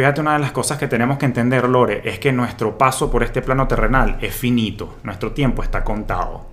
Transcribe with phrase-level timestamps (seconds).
[0.00, 3.22] fíjate una de las cosas que tenemos que entender, Lore, es que nuestro paso por
[3.22, 6.46] este plano terrenal es finito, nuestro tiempo está contado.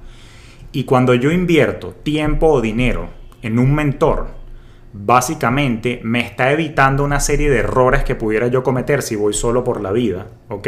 [0.74, 3.08] Y cuando yo invierto tiempo o dinero
[3.42, 4.28] en un mentor,
[4.92, 9.64] básicamente me está evitando una serie de errores que pudiera yo cometer si voy solo
[9.64, 10.68] por la vida, ¿ok?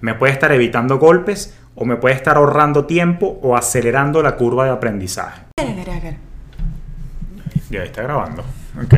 [0.00, 4.66] Me puede estar evitando golpes o me puede estar ahorrando tiempo o acelerando la curva
[4.66, 5.42] de aprendizaje.
[7.68, 8.44] Ya está grabando.
[8.80, 8.94] Ok.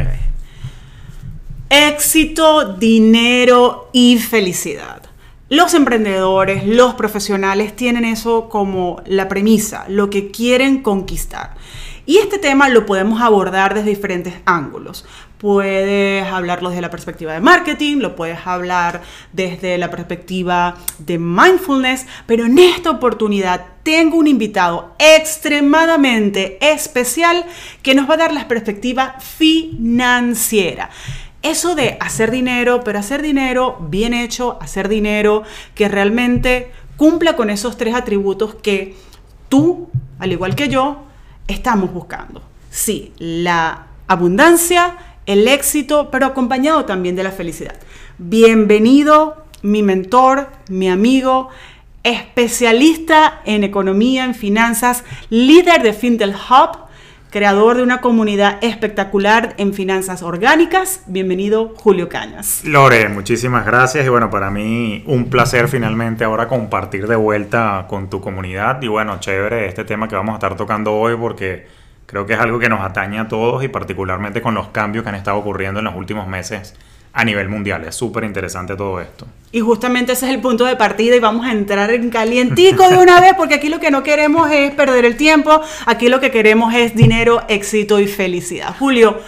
[1.70, 5.02] Éxito, dinero y felicidad.
[5.48, 11.54] Los emprendedores, los profesionales tienen eso como la premisa, lo que quieren conquistar.
[12.06, 15.06] Y este tema lo podemos abordar desde diferentes ángulos.
[15.38, 19.02] Puedes hablarlo desde la perspectiva de marketing, lo puedes hablar
[19.32, 27.44] desde la perspectiva de mindfulness, pero en esta oportunidad tengo un invitado extremadamente especial
[27.82, 30.90] que nos va a dar la perspectiva financiera
[31.44, 35.44] eso de hacer dinero, pero hacer dinero bien hecho, hacer dinero
[35.74, 38.96] que realmente cumpla con esos tres atributos que
[39.48, 39.88] tú,
[40.18, 41.04] al igual que yo,
[41.46, 42.42] estamos buscando.
[42.70, 44.96] Sí, la abundancia,
[45.26, 47.76] el éxito, pero acompañado también de la felicidad.
[48.18, 51.50] Bienvenido, mi mentor, mi amigo,
[52.04, 56.83] especialista en economía, en finanzas, líder de Findel Hub,
[57.34, 61.02] creador de una comunidad espectacular en finanzas orgánicas.
[61.08, 62.62] Bienvenido, Julio Cañas.
[62.64, 68.08] Lore, muchísimas gracias y bueno, para mí un placer finalmente ahora compartir de vuelta con
[68.08, 71.66] tu comunidad y bueno, chévere este tema que vamos a estar tocando hoy porque
[72.06, 75.08] creo que es algo que nos atañe a todos y particularmente con los cambios que
[75.08, 76.76] han estado ocurriendo en los últimos meses
[77.14, 77.84] a nivel mundial.
[77.84, 79.26] Es súper interesante todo esto.
[79.52, 82.96] Y justamente ese es el punto de partida y vamos a entrar en calientico de
[83.02, 86.32] una vez porque aquí lo que no queremos es perder el tiempo, aquí lo que
[86.32, 88.74] queremos es dinero, éxito y felicidad.
[88.76, 89.20] Julio,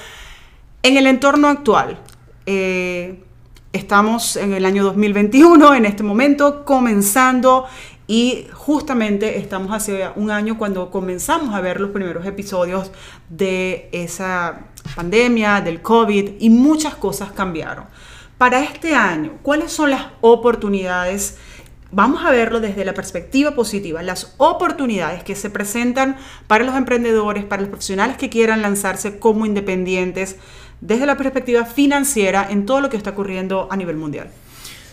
[0.83, 1.99] en el entorno actual,
[2.45, 3.21] eh,
[3.73, 7.67] estamos en el año 2021, en este momento, comenzando
[8.09, 12.91] y justamente estamos hace un año cuando comenzamos a ver los primeros episodios
[13.29, 14.61] de esa
[14.95, 17.85] pandemia, del COVID y muchas cosas cambiaron.
[18.39, 21.39] Para este año, ¿cuáles son las oportunidades?
[21.91, 27.45] Vamos a verlo desde la perspectiva positiva, las oportunidades que se presentan para los emprendedores,
[27.45, 30.37] para los profesionales que quieran lanzarse como independientes,
[30.81, 34.29] desde la perspectiva financiera en todo lo que está ocurriendo a nivel mundial.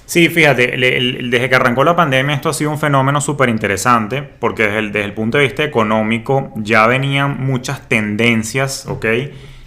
[0.06, 4.64] Sí, fíjate, desde que arrancó la pandemia esto ha sido un fenómeno súper interesante porque
[4.64, 9.06] desde el, desde el, punto de vista económico ya venían muchas tendencias, ¿ok?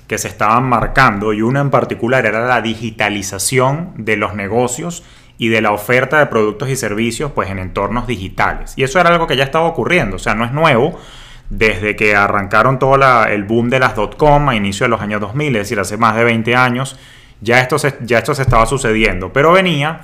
[0.07, 5.03] Que se estaban marcando y una en particular era la digitalización de los negocios
[5.39, 8.75] y de la oferta de productos y servicios pues en entornos digitales.
[8.77, 10.99] Y eso era algo que ya estaba ocurriendo, o sea, no es nuevo.
[11.49, 12.97] Desde que arrancaron todo
[13.27, 16.17] el boom de las dot-com a inicio de los años 2000, es decir, hace más
[16.17, 16.99] de 20 años,
[17.41, 19.33] ya esto ya esto se estaba sucediendo.
[19.33, 20.01] Pero venía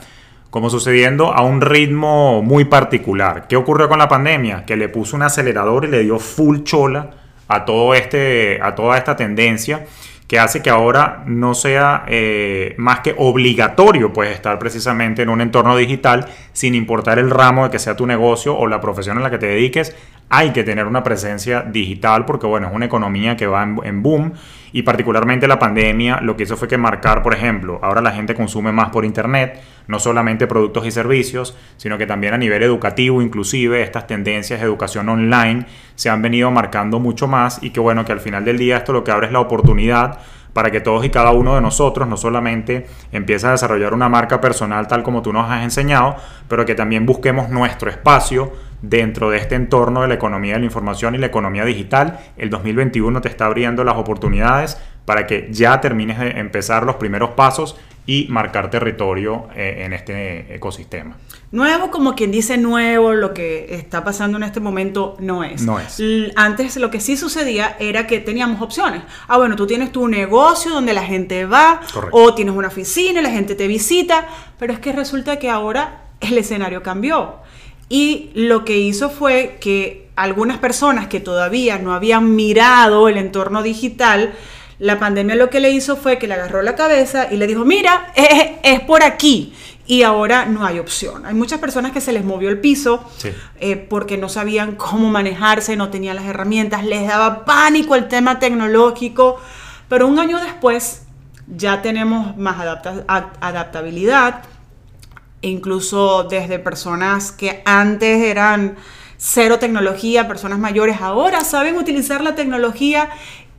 [0.51, 3.49] como sucediendo a un ritmo muy particular.
[3.49, 4.65] ¿Qué ocurrió con la pandemia?
[4.67, 7.11] Que le puso un acelerador y le dio full chola
[7.55, 9.85] a, todo este, a toda esta tendencia
[10.27, 15.43] que hace que ahora no sea eh, más que obligatorio pues estar precisamente en un
[15.43, 19.25] entorno digital sin importar el ramo de que sea tu negocio o la profesión en
[19.25, 19.95] la que te dediques
[20.35, 24.33] hay que tener una presencia digital porque, bueno, es una economía que va en, boom
[24.73, 28.35] y particularmente la pandemia lo que hizo fue que marcar, por ejemplo, ahora la gente
[28.35, 33.23] consume más por Internet, no solamente productos y servicios, sino que también a nivel educativo,
[33.23, 38.05] inclusive estas tendencias de educación online se han venido marcando mucho más y que, bueno,
[38.05, 40.19] que al final del día esto lo que abre es la oportunidad
[40.53, 44.41] para que todos y cada uno de nosotros no solamente empiece a desarrollar una marca
[44.41, 46.17] personal tal como tú nos has enseñado,
[46.49, 48.53] pero que también busquemos nuestro espacio
[48.83, 52.19] dentro de este entorno de la economía de la información y la economía digital.
[52.37, 57.31] El 2021 te está abriendo las oportunidades para que ya termines de empezar los primeros
[57.31, 61.17] pasos y marcar territorio eh, en este ecosistema.
[61.53, 65.63] Nuevo, como quien dice nuevo, lo que está pasando en este momento no es.
[65.63, 66.03] No es.
[66.35, 69.03] Antes lo que sí sucedía era que teníamos opciones.
[69.29, 73.23] Ah, bueno, tú tienes tu negocio donde la gente va, o tienes una oficina y
[73.23, 74.27] la gente te visita,
[74.59, 77.37] pero es que resulta que ahora el escenario cambió.
[77.91, 83.63] Y lo que hizo fue que algunas personas que todavía no habían mirado el entorno
[83.63, 84.33] digital,
[84.83, 87.65] la pandemia lo que le hizo fue que le agarró la cabeza y le dijo,
[87.65, 89.55] mira, es, por aquí.
[89.87, 91.25] Y ahora no hay opción.
[91.25, 93.09] Hay muchas personas que se les movió el piso
[93.61, 98.41] eh, porque no sabían cómo manejarse, no tenían las herramientas, les daba pánico el tema
[98.41, 99.41] tecnológico.
[99.89, 101.03] Pero un año después
[101.47, 102.57] ya tenemos más
[103.07, 104.43] adaptabilidad,
[105.43, 108.75] incluso desde personas que antes eran
[109.17, 113.11] cero tecnología, personas mayores ahora saben utilizar la tecnología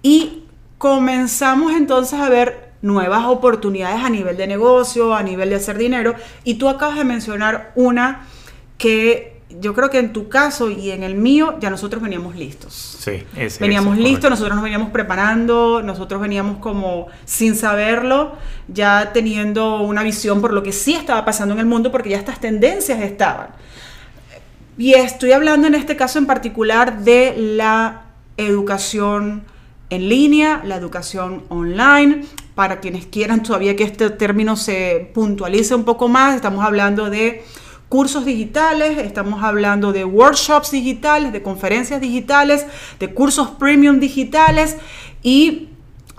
[0.02, 0.43] y
[0.84, 6.14] comenzamos entonces a ver nuevas oportunidades a nivel de negocio, a nivel de hacer dinero.
[6.44, 8.28] Y tú acabas de mencionar una
[8.78, 12.98] que yo creo que en tu caso y en el mío ya nosotros veníamos listos.
[13.00, 18.34] Sí, ese, veníamos listos, nosotros nos veníamos preparando, nosotros veníamos como sin saberlo,
[18.68, 22.18] ya teniendo una visión por lo que sí estaba pasando en el mundo, porque ya
[22.18, 23.52] estas tendencias estaban.
[24.78, 28.02] Y estoy hablando en este caso en particular de la
[28.36, 29.53] educación
[29.96, 32.26] en línea, la educación online.
[32.56, 37.44] Para quienes quieran todavía que este término se puntualice un poco más, estamos hablando de
[37.90, 42.66] cursos digitales, estamos hablando de workshops digitales, de conferencias digitales,
[43.00, 44.78] de cursos premium digitales
[45.22, 45.70] y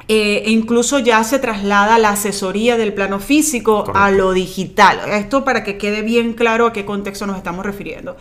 [0.07, 5.01] eh, e incluso ya se traslada la asesoría del plano físico a lo digital.
[5.09, 8.17] Esto para que quede bien claro a qué contexto nos estamos refiriendo.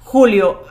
[0.00, 0.62] Julio,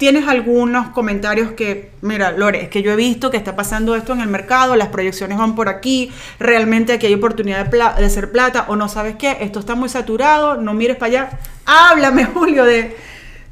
[0.00, 4.14] ¿Tienes algunos comentarios que, mira, Lore, es que yo he visto que está pasando esto
[4.14, 8.32] en el mercado, las proyecciones van por aquí, realmente aquí hay oportunidad de, de hacer
[8.32, 11.30] plata o no sabes qué, esto está muy saturado, no mires para allá.
[11.66, 12.96] Háblame, Julio, de...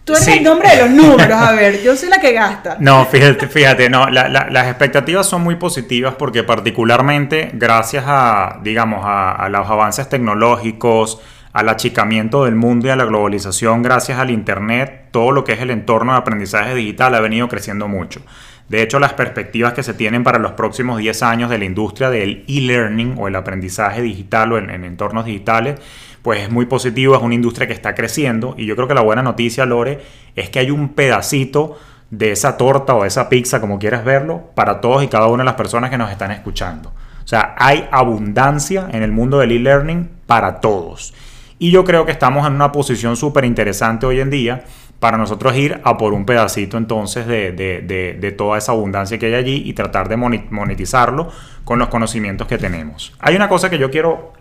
[0.05, 2.79] Tú eres el nombre de los números, a ver, yo soy la que gasta.
[2.81, 9.47] No, fíjate, fíjate, no, las expectativas son muy positivas porque particularmente gracias a, digamos, a
[9.51, 11.21] los avances tecnológicos,
[11.59, 15.61] al achicamiento del mundo y a la globalización gracias al Internet, todo lo que es
[15.61, 18.23] el entorno de aprendizaje digital ha venido creciendo mucho.
[18.69, 22.11] De hecho, las perspectivas que se tienen para los próximos 10 años de la industria
[22.11, 25.81] del e-learning o el aprendizaje digital o en, entornos digitales,
[26.23, 29.01] pues es muy positivo, es una industria que está creciendo y yo creo que la
[29.01, 29.99] buena noticia, Lore,
[30.37, 31.77] es que hay un pedacito
[32.13, 35.47] de esa torta o esa pizza, como quieras verlo, para todos y cada una de
[35.47, 36.91] las personas que nos están escuchando.
[36.91, 41.15] O sea, hay abundancia en el mundo del e-learning para todos.
[41.59, 44.65] Y yo creo que estamos en una posición súper interesante hoy en día
[45.01, 49.63] para nosotros ir a por un pedacito entonces de, toda esa abundancia que hay allí
[49.65, 51.31] y tratar de monetizarlo
[51.65, 53.15] con los conocimientos que tenemos.
[53.21, 54.33] Hay una cosa que yo quiero,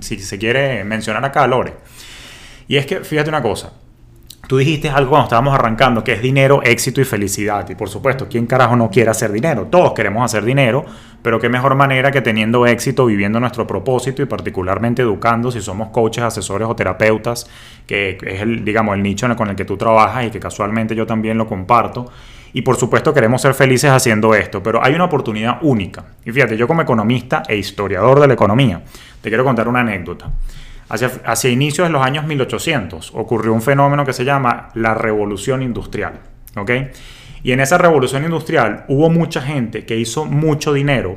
[0.00, 1.74] si se quiere mencionar acá, Lore,
[2.68, 3.72] y es que fíjate una cosa,
[4.50, 7.70] Tú dijiste algo cuando estábamos arrancando, que es dinero, éxito y felicidad.
[7.70, 9.68] Y por supuesto, ¿quién carajo no quiere hacer dinero?
[9.70, 10.84] Todos queremos hacer dinero,
[11.22, 15.90] pero qué mejor manera que teniendo éxito, viviendo nuestro propósito y particularmente educando, si somos
[15.90, 17.48] coaches, asesores o terapeutas,
[17.86, 21.06] que es el, digamos, el nicho con el que tú trabajas y que casualmente yo
[21.06, 22.10] también lo comparto.
[22.52, 26.06] Y por supuesto queremos ser felices haciendo esto, pero hay una oportunidad única.
[26.24, 28.82] Y fíjate, yo como economista e historiador de la economía,
[29.20, 30.28] te quiero contar una anécdota.
[30.90, 36.14] Hacia, inicios de los años 1800 ocurrió un fenómeno que se llama la revolución industrial.
[36.56, 36.70] ¿ok?
[37.42, 41.16] Y en esa revolución industrial hubo mucha gente que hizo mucho dinero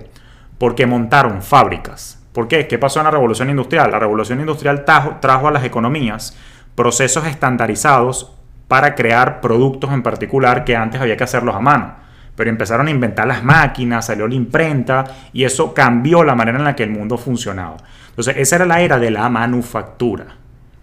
[0.59, 2.23] porque montaron fábricas.
[2.33, 2.67] ¿Por qué?
[2.67, 3.91] ¿Qué pasó en la revolución industrial?
[3.91, 6.37] La revolución industrial trajo, trajo a las economías
[6.75, 8.31] procesos estandarizados
[8.67, 11.95] para crear productos en particular que antes había que hacerlos a mano.
[12.35, 15.03] Pero empezaron a inventar las máquinas, salió la imprenta
[15.33, 17.77] y eso cambió la manera en la que el mundo funcionaba.
[18.13, 20.37] Entonces, esa era la era de la manufactura.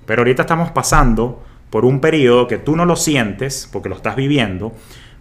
[0.04, 4.16] Pero ahorita estamos pasando por un periodo que tú no lo sientes porque lo estás
[4.16, 4.72] viviendo,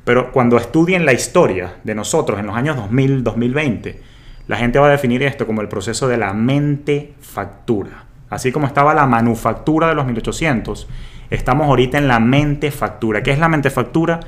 [0.04, 4.02] pero cuando estudien la historia de nosotros en los años 2000, 2020,
[4.48, 8.06] la gente va a definir esto como el proceso de la mente factura.
[8.32, 10.88] Así como estaba la manufactura de los 1800,
[11.30, 13.22] estamos ahorita en la mente factura.
[13.22, 14.20] ¿Qué es la mente factura?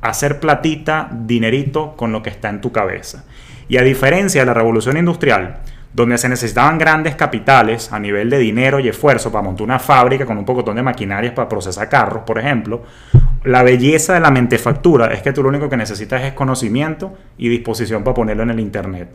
[0.00, 3.24] Hacer platita, dinerito con lo que está en tu cabeza.
[3.68, 5.58] Y a diferencia de la revolución industrial,
[5.92, 10.24] donde se necesitaban grandes capitales a nivel de dinero y esfuerzo para montar una fábrica
[10.24, 12.82] con un pocotón de maquinarias para procesar carros, por ejemplo,
[13.44, 17.48] la belleza de la mentefactura es que tú lo único que necesitas es conocimiento y
[17.48, 19.10] disposición para ponerlo en el Internet.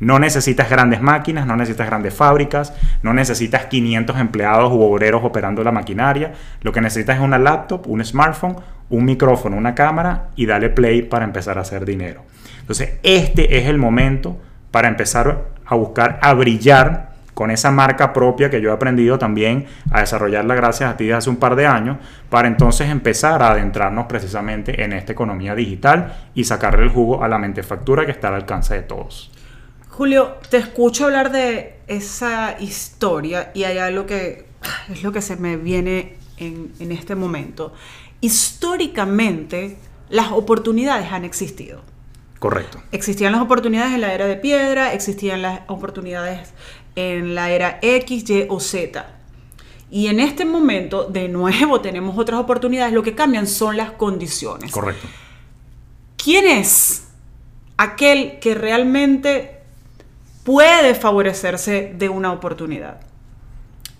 [0.00, 2.72] No necesitas grandes máquinas, no necesitas grandes fábricas,
[3.02, 6.32] no necesitas 500 empleados u obreros operando la maquinaria.
[6.62, 8.56] Lo que necesitas es una laptop, un smartphone,
[8.88, 12.22] un micrófono, una cámara y dale play para empezar a hacer dinero.
[12.60, 14.38] Entonces, este es el momento
[14.70, 19.66] para empezar a buscar a brillar con esa marca propia que yo he aprendido también
[19.90, 21.96] a desarrollarla gracias a ti desde hace un par de años,
[22.28, 27.28] para entonces empezar a adentrarnos precisamente en esta economía digital y sacarle el jugo a
[27.28, 29.30] la mentefactura que está al alcance de todos.
[29.88, 34.44] Julio, te escucho hablar de esa historia y hay algo que
[34.90, 37.72] es lo que se me viene en, en este momento.
[38.20, 39.78] Históricamente,
[40.10, 41.80] las oportunidades han existido.
[42.40, 42.82] Correcto.
[42.90, 46.54] Existían las oportunidades en la era de piedra, existían las oportunidades
[46.96, 49.06] en la era X, Y o Z.
[49.90, 52.94] Y en este momento, de nuevo, tenemos otras oportunidades.
[52.94, 54.72] Lo que cambian son las condiciones.
[54.72, 55.06] Correcto.
[56.16, 57.08] ¿Quién es
[57.76, 59.58] aquel que realmente
[60.42, 63.02] puede favorecerse de una oportunidad?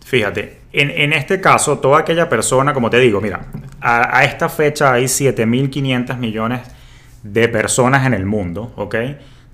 [0.02, 3.49] Fíjate, en, este caso, toda aquella persona, como te digo, mira,
[3.82, 6.62] a, a esta fecha hay 7.500 millones
[7.22, 8.96] de personas en el mundo, ¿ok?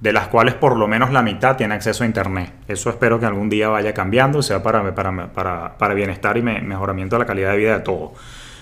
[0.01, 2.53] de las cuales por lo menos la mitad tiene acceso a Internet.
[2.69, 7.17] Eso espero que algún día vaya cambiando, sea para, para, para, para bienestar y mejoramiento
[7.17, 8.11] de la calidad de vida de todos.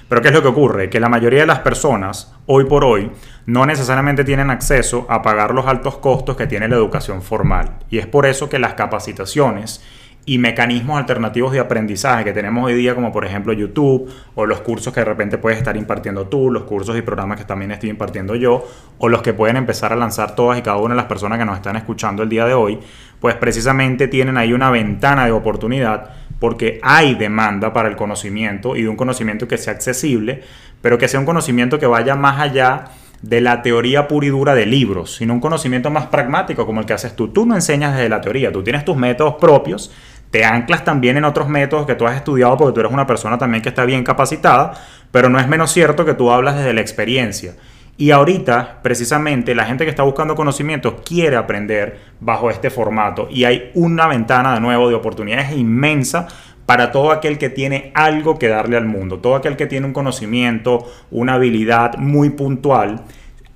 [0.08, 0.90] Pero ¿qué es lo que ocurre?
[0.90, 3.10] Que la mayoría de las personas, hoy por hoy,
[3.46, 7.78] no necesariamente tienen acceso a pagar los altos costos que tiene la educación formal.
[7.90, 9.82] Y es por eso que las capacitaciones
[10.26, 14.60] y mecanismos alternativos de aprendizaje que tenemos hoy día, como por ejemplo YouTube, o los
[14.60, 17.90] cursos que de repente puedes estar impartiendo tú, los cursos y programas que también estoy
[17.90, 18.66] impartiendo yo,
[18.98, 21.44] o los que pueden empezar a lanzar todas y cada una de las personas que
[21.44, 22.78] nos están escuchando el día de hoy,
[23.20, 28.82] pues precisamente tienen ahí una ventana de oportunidad porque hay demanda para el conocimiento y
[28.82, 30.42] de un conocimiento que sea accesible,
[30.80, 32.84] pero que sea un conocimiento que vaya más allá
[33.22, 36.86] de la teoría pura y dura de libros, sino un conocimiento más pragmático como el
[36.86, 37.28] que haces tú.
[37.28, 39.90] Tú no enseñas desde la teoría, tú tienes tus métodos propios,
[40.34, 43.38] te anclas también en otros métodos que tú has estudiado porque tú eres una persona
[43.38, 44.72] también que está bien capacitada,
[45.12, 47.54] pero no es menos cierto que tú hablas desde la experiencia.
[47.96, 53.44] Y ahorita, precisamente, la gente que está buscando conocimiento quiere aprender bajo este formato y
[53.44, 56.26] hay una ventana de nuevo de oportunidades inmensa
[56.66, 59.92] para todo aquel que tiene algo que darle al mundo, todo aquel que tiene un
[59.92, 63.04] conocimiento, una habilidad muy puntual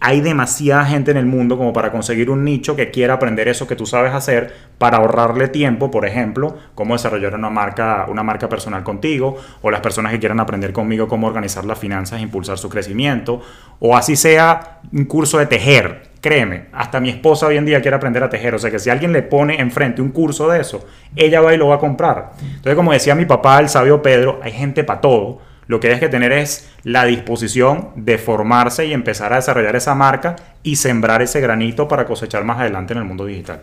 [0.01, 3.67] hay demasiada gente en el mundo como para conseguir un nicho que quiera aprender eso
[3.67, 8.49] que tú sabes hacer para ahorrarle tiempo, por ejemplo, cómo desarrollar una marca, una marca
[8.49, 12.59] personal contigo, o las personas que quieran aprender conmigo cómo organizar las finanzas e impulsar
[12.59, 13.41] su crecimiento,
[13.81, 16.09] o así sea un curso de tejer.
[16.21, 18.91] Créeme, hasta mi esposa hoy en día quiere aprender a tejer, o sea que si
[18.91, 20.87] alguien le pone enfrente un curso de eso,
[21.17, 22.33] ella va y lo va a comprar.
[22.41, 26.01] Entonces, como decía mi papá, el sabio Pedro, hay gente para todo lo que hay
[26.01, 31.23] que tener es la disposición de formarse y empezar a desarrollar esa marca y sembrar
[31.23, 33.63] ese granito para cosechar más adelante en el mundo digital.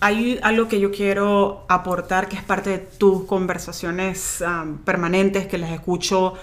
[0.00, 4.44] Hay algo que yo quiero aportar que es parte de tus conversaciones
[4.84, 6.34] permanentes que les escucho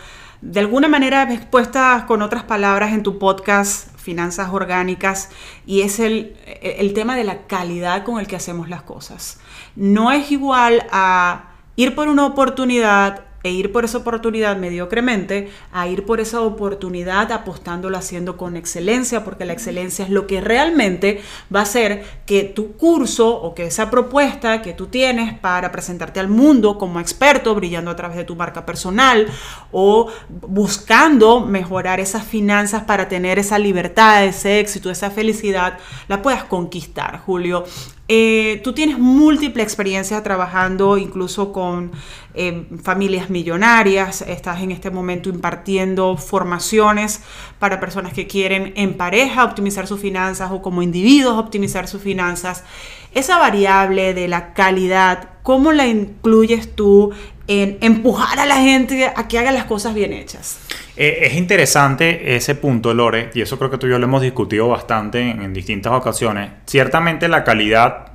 [0.41, 5.29] de alguna manera expuestas con otras palabras en tu podcast Finanzas Orgánicas
[5.65, 9.39] y es el, el tema de la calidad con el que hacemos las cosas.
[9.75, 15.87] No es igual a ir por una oportunidad e ir por esa oportunidad mediocremente a
[15.87, 21.21] ir por esa oportunidad apostándolo haciendo con excelencia, porque la excelencia es lo que realmente
[21.53, 26.19] va a hacer que tu curso o que esa propuesta que tú tienes para presentarte
[26.19, 29.27] al mundo como experto, brillando a través de tu marca personal
[29.71, 36.45] o buscando mejorar esas finanzas para tener esa libertad, ese éxito, esa felicidad, la puedas
[36.45, 37.63] conquistar, Julio.
[38.07, 41.91] Eh, tú tienes múltiple experiencia trabajando incluso con
[42.35, 47.21] eh, familias millonarias, estás en este momento impartiendo formaciones
[47.57, 52.63] para personas que quieren en pareja optimizar sus finanzas o como individuos optimizar sus finanzas.
[53.11, 57.11] Esa variable de la calidad, ¿cómo la incluyes tú
[57.47, 60.59] en empujar a la gente a que haga las cosas bien hechas?
[60.97, 64.21] Eh, es interesante ese punto, Lore, y eso creo que tú y yo lo hemos
[64.21, 66.51] discutido bastante en, distintas ocasiones.
[66.65, 68.13] Ciertamente la calidad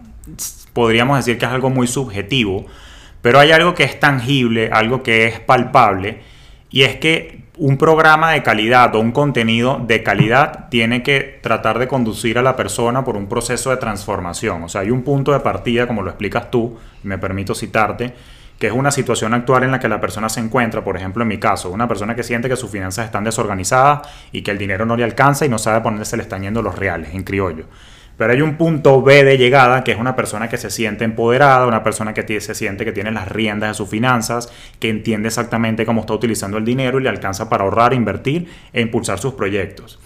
[0.73, 2.67] podríamos decir que es algo muy subjetivo,
[3.21, 6.21] pero hay algo que es tangible, algo que es palpable,
[6.71, 11.79] y es que un programa de calidad o un contenido de calidad tiene que tratar
[11.79, 14.63] de conducir a la persona por un proceso de transformación.
[14.63, 18.15] O sea, hay un punto de partida, como lo explicas tú, me permito citarte,
[18.61, 21.29] que es una situación actual en la que la persona se encuentra, por ejemplo en
[21.29, 24.85] mi caso, una persona que siente que sus finanzas están desorganizadas y que el dinero
[24.85, 27.25] no le alcanza y no sabe por dónde se le están yendo los reales, en
[27.25, 27.65] criollo.
[28.19, 31.67] Pero hay un punto B de llegada, que es una persona que se siente empoderada,
[31.67, 35.87] una persona que se siente que tiene las riendas de sus finanzas, que entiende exactamente
[35.87, 39.99] cómo está utilizando el dinero y le alcanza para ahorrar, invertir e impulsar sus proyectos.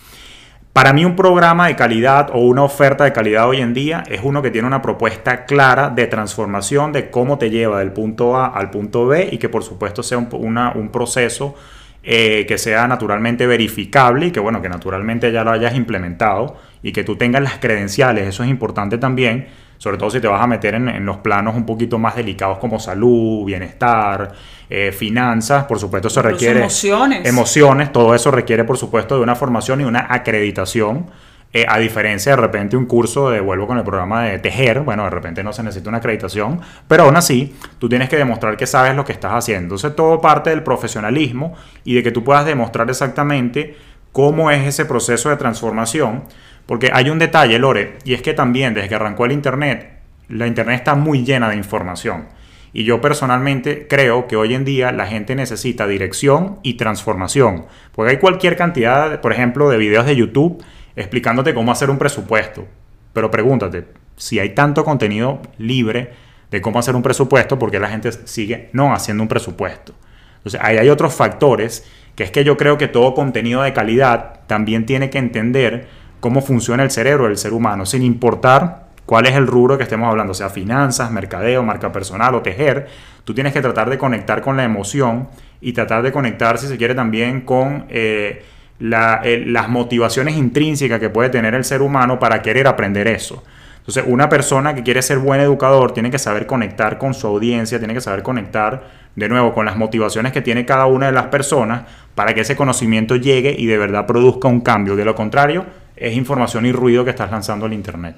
[0.75, 4.23] Para mí un programa de calidad o una oferta de calidad hoy en día es
[4.25, 8.47] uno que tiene una propuesta clara de transformación de cómo te lleva del punto A
[8.47, 11.55] al punto B y que por supuesto sea un, proceso
[12.03, 16.91] eh, que sea naturalmente verificable y que bueno, que naturalmente ya lo hayas implementado y
[16.91, 19.47] que tú tengas las credenciales, eso es importante también,
[19.85, 22.79] sobre todo si te vas a meter en, los planos un poquito más delicados como
[22.81, 24.33] salud, bienestar,
[24.71, 26.61] eh, finanzas, por supuesto eso requiere...
[26.61, 27.29] Emociones.
[27.29, 31.11] Emociones, todo eso requiere por supuesto de una formación y una acreditación.
[31.53, 35.05] Eh, a diferencia de repente un curso de, vuelvo con el programa de tejer, bueno,
[35.05, 38.67] de repente no se necesita una acreditación, pero aún así tú tienes que demostrar que
[38.67, 39.75] sabes lo que estás haciendo.
[39.75, 41.53] Entonces todo parte del profesionalismo
[41.85, 43.77] y de que tú puedas demostrar exactamente
[44.13, 46.25] cómo es ese proceso de transformación
[46.67, 50.47] porque hay un detalle, Lore, y es que también desde que arrancó el Internet, la
[50.47, 52.27] Internet está muy llena de información.
[52.73, 57.67] Y yo personalmente creo que hoy en día la gente necesita dirección y transformación.
[57.93, 60.63] Porque hay cualquier cantidad, por ejemplo, de videos de YouTube
[60.97, 62.67] explicándote cómo hacer un presupuesto.
[63.13, 66.13] Pero pregúntate, si hay tanto contenido libre
[66.51, 69.95] de cómo hacer un presupuesto, ¿por qué la gente sigue no haciendo un presupuesto?
[70.39, 74.41] Entonces, ahí hay otros factores, que es que yo creo que todo contenido de calidad
[74.47, 75.89] también tiene que entender
[76.25, 80.09] cómo funciona el cerebro del ser humano, sin importar cuál es el rubro que estemos
[80.09, 82.87] hablando, sea finanzas, mercadeo, marca personal o tejer,
[83.25, 85.29] tú tienes que tratar de conectar con la emoción
[85.61, 88.43] y tratar de conectar, si se quiere, también con eh,
[88.79, 93.45] las motivaciones intrínsecas que puede tener el ser humano para querer aprender eso.
[93.81, 97.79] Entonces, una persona que quiere ser buen educador tiene que saber conectar con su audiencia,
[97.79, 98.83] tiene que saber conectar
[99.15, 101.83] de nuevo con las motivaciones que tiene cada una de las personas
[102.15, 104.97] para que ese conocimiento llegue y de verdad produzca un cambio.
[104.97, 108.17] De lo contrario, es información y ruido que estás lanzando al Internet.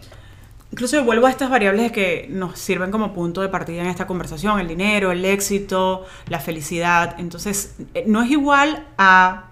[0.73, 4.59] Incluso vuelvo a estas variables que nos sirven como punto de partida en esta conversación,
[4.59, 7.15] el dinero, el éxito, la felicidad.
[7.19, 9.51] Entonces, eh, no es igual a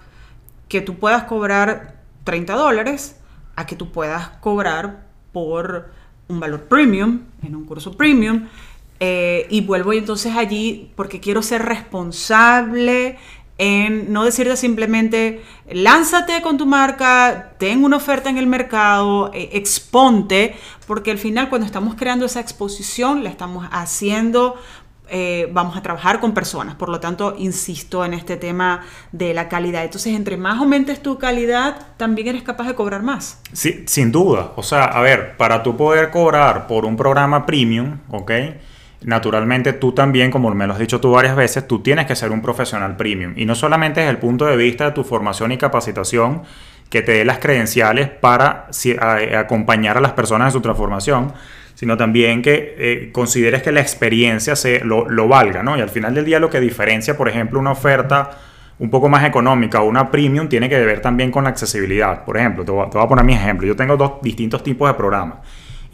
[0.68, 3.16] que tú puedas cobrar 30 dólares
[3.56, 5.90] a que tú puedas cobrar por
[6.28, 8.48] un valor premium, en un curso premium,
[9.00, 13.18] eh, y vuelvo entonces allí porque quiero ser responsable
[13.58, 19.50] en no decirte simplemente lánzate con tu marca, ten una oferta en el mercado, eh,
[19.52, 20.56] exponte,
[20.86, 24.56] porque al final cuando estamos creando esa exposición la estamos haciendo
[25.10, 26.76] eh, vamos a trabajar con personas.
[26.76, 29.84] Por lo tanto, insisto en este tema de la calidad.
[29.84, 33.40] Entonces, entre más aumentes tu calidad, también eres capaz de cobrar más.
[33.52, 34.52] Sí, sin duda.
[34.56, 38.32] O sea, a ver, para tú poder cobrar por un programa premium, ¿ok?
[39.04, 42.32] Naturalmente tú también, como me lo has dicho tú varias veces, tú tienes que ser
[42.32, 43.34] un profesional premium.
[43.36, 46.42] Y no solamente desde el punto de vista de tu formación y capacitación,
[46.88, 48.68] que te dé las credenciales para
[49.36, 51.32] acompañar a las personas en su transformación,
[51.74, 55.76] sino también que eh, consideres que la experiencia se, lo, valga, ¿no?
[55.76, 58.30] Y al final del día lo que diferencia, por ejemplo, una oferta
[58.78, 62.24] un poco más económica o una premium tiene que ver también con la accesibilidad.
[62.24, 63.66] Por ejemplo, te voy, a poner mi ejemplo.
[63.66, 65.38] Yo tengo dos distintos tipos de programas.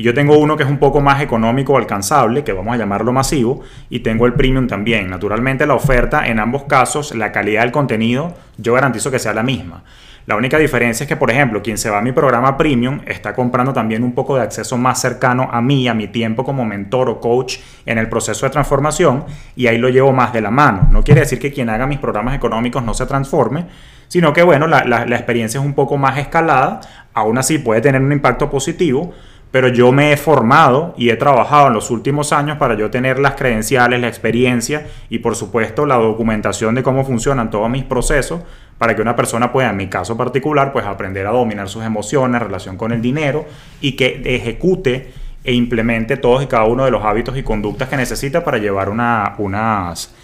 [0.00, 2.78] Y yo tengo uno que es un poco más económico o alcanzable, que vamos a
[2.78, 5.10] llamarlo masivo, y tengo el premium también.
[5.10, 9.42] Naturalmente la oferta, en ambos casos, la calidad del contenido, yo garantizo que sea la
[9.42, 9.84] misma.
[10.24, 13.34] La única diferencia es que, por ejemplo, quien se va a mi programa premium está
[13.34, 17.10] comprando también un poco de acceso más cercano a mí, a mi tiempo como mentor
[17.10, 20.88] o coach en el proceso de transformación y ahí lo llevo más de la mano.
[20.90, 23.66] No quiere decir que quien haga mis programas económicos no se transforme,
[24.08, 26.80] sino que, bueno, la, la experiencia es un poco más escalada,
[27.12, 29.12] aún así puede tener un impacto positivo,
[29.50, 33.18] pero yo me he formado y he trabajado en los últimos años para yo tener
[33.18, 38.42] las credenciales, la experiencia y por supuesto la documentación de cómo funcionan todos mis procesos
[38.78, 42.40] para que una persona pueda, en mi caso particular, pues aprender a dominar sus emociones,
[42.40, 43.44] relación con el dinero
[43.80, 45.12] y que ejecute
[45.44, 48.88] e implemente todos y cada uno de los hábitos y conductas que necesita para llevar
[48.88, 50.14] una, unas,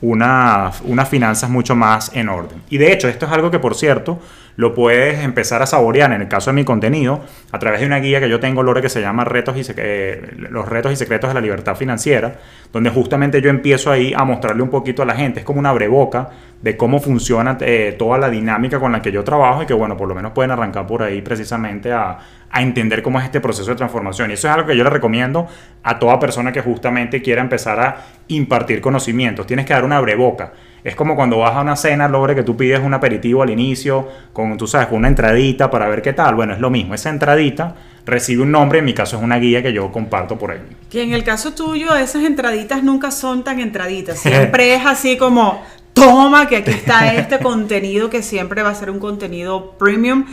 [0.00, 2.62] unas, unas finanzas mucho más en orden.
[2.70, 4.20] Y de hecho, esto es algo que, por cierto,
[4.56, 7.98] lo puedes empezar a saborear en el caso de mi contenido a través de una
[7.98, 11.30] guía que yo tengo, Lore, que se llama retos y eh, Los retos y secretos
[11.30, 12.36] de la libertad financiera,
[12.72, 15.40] donde justamente yo empiezo ahí a mostrarle un poquito a la gente.
[15.40, 16.30] Es como una breboca
[16.64, 19.98] de cómo funciona eh, toda la dinámica con la que yo trabajo y que, bueno,
[19.98, 22.16] por lo menos pueden arrancar por ahí precisamente a,
[22.50, 24.30] a entender cómo es este proceso de transformación.
[24.30, 25.46] Y eso es algo que yo le recomiendo
[25.82, 27.96] a toda persona que justamente quiera empezar a
[28.28, 29.46] impartir conocimientos.
[29.46, 30.54] Tienes que dar una breboca.
[30.82, 34.08] Es como cuando vas a una cena, logre que tú pides un aperitivo al inicio,
[34.32, 36.34] con, tú sabes, con una entradita para ver qué tal.
[36.34, 36.94] Bueno, es lo mismo.
[36.94, 37.74] Esa entradita
[38.06, 40.60] recibe un nombre, en mi caso es una guía que yo comparto por ahí.
[40.90, 44.18] Que en el caso tuyo, esas entraditas nunca son tan entraditas.
[44.20, 45.62] Siempre es así como,
[45.94, 50.26] toma, que aquí está este contenido que siempre va a ser un contenido premium.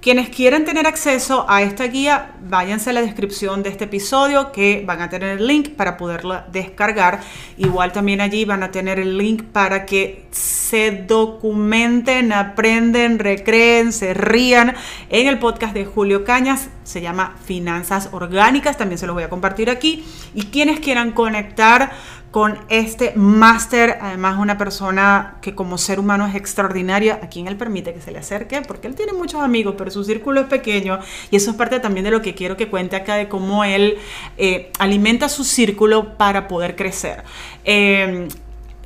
[0.00, 4.84] Quienes quieran tener acceso a esta guía, váyanse a la descripción de este episodio que
[4.86, 7.20] van a tener el link para poderla descargar.
[7.56, 14.14] Igual también allí van a tener el link para que se documenten, aprenden, recreen, se
[14.14, 14.76] rían
[15.10, 16.68] en el podcast de Julio Cañas.
[16.84, 20.04] Se llama Finanzas Orgánicas, también se los voy a compartir aquí.
[20.32, 21.90] Y quienes quieran conectar
[22.30, 27.56] con este máster, además una persona que como ser humano es extraordinaria, a quien él
[27.56, 30.98] permite que se le acerque, porque él tiene muchos amigos, pero su círculo es pequeño
[31.30, 33.96] y eso es parte también de lo que quiero que cuente acá de cómo él
[34.36, 37.24] eh, alimenta su círculo para poder crecer.
[37.64, 38.28] Em,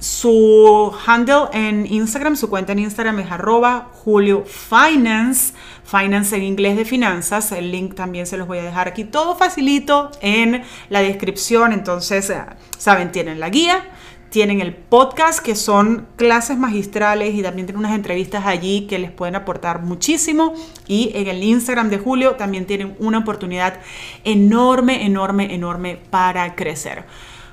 [0.03, 6.77] su handle en Instagram, su cuenta en Instagram es arroba Julio Finance, Finance en inglés
[6.77, 7.53] de finanzas.
[7.53, 11.73] El link también se los voy a dejar aquí todo facilito en la descripción.
[11.73, 12.43] Entonces, eh,
[12.77, 13.85] saben, tienen la guía,
[14.31, 19.13] tienen el podcast que son clases magistrales y también tienen unas entrevistas allí que les
[19.13, 20.53] pueden aportar muchísimo.
[20.89, 23.79] Y en el Instagram de Julio también tienen una oportunidad
[24.25, 27.05] enorme, enorme, enorme para crecer.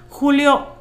[0.10, 0.79] Julio,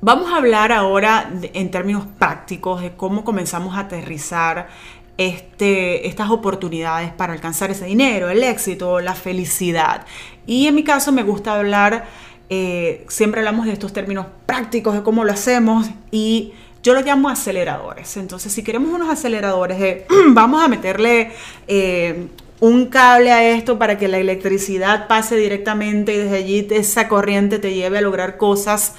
[0.00, 4.68] Vamos a hablar ahora en términos prácticos de cómo comenzamos a aterrizar
[5.16, 10.06] este, estas oportunidades para alcanzar ese dinero, el éxito, la felicidad.
[10.46, 12.06] Y en mi caso me gusta hablar,
[12.48, 16.52] eh, siempre hablamos de estos términos prácticos, de cómo lo hacemos y
[16.84, 18.16] yo lo llamo aceleradores.
[18.16, 21.32] Entonces, si queremos unos aceleradores de vamos a meterle...
[21.66, 22.28] Eh,
[22.60, 27.60] un cable a esto para que la electricidad pase directamente y desde allí esa corriente
[27.60, 28.94] te lleve a lograr cosas.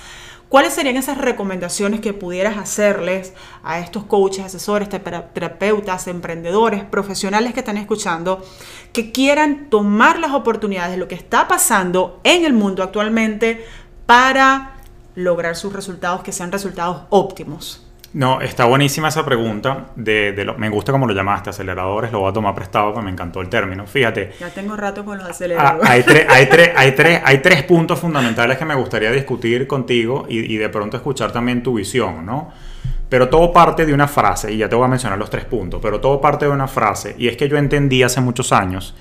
[0.50, 7.60] ¿Cuáles serían esas recomendaciones que pudieras hacerles a estos coaches, asesores, terapeutas, emprendedores, profesionales que
[7.60, 8.44] están escuchando,
[8.92, 13.64] que quieran tomar las oportunidades de lo que está pasando en el mundo actualmente
[14.08, 14.78] para
[15.14, 17.89] lograr sus resultados que sean resultados óptimos?
[18.14, 19.88] No, está buenísima esa pregunta.
[19.96, 22.12] De, me gusta como lo llamaste, aceleradores.
[22.12, 23.86] Lo voy a tomar prestado porque me encantó el término.
[23.86, 24.32] Fíjate.
[24.40, 25.90] Ya tengo rato con los ah, aceleradores.
[25.90, 30.70] hay, tres, hay, hay tres puntos fundamentales que me gustaría discutir contigo y, y, de
[30.70, 32.52] pronto escuchar también tu visión, ¿no?
[33.10, 35.80] Pero todo parte de una frase, y ya te voy a mencionar los tres puntos,
[35.82, 37.16] pero todo parte de una frase.
[37.18, 38.96] Y es que yo entendí hace muchos años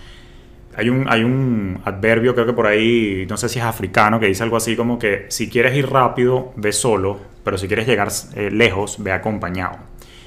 [0.78, 4.26] hay un, hay un adverbio, creo que por ahí, no sé si es africano, que
[4.26, 8.10] dice algo así como que si quieres ir rápido, ve solo, pero si quieres llegar
[8.36, 9.76] eh, lejos, ve acompañado.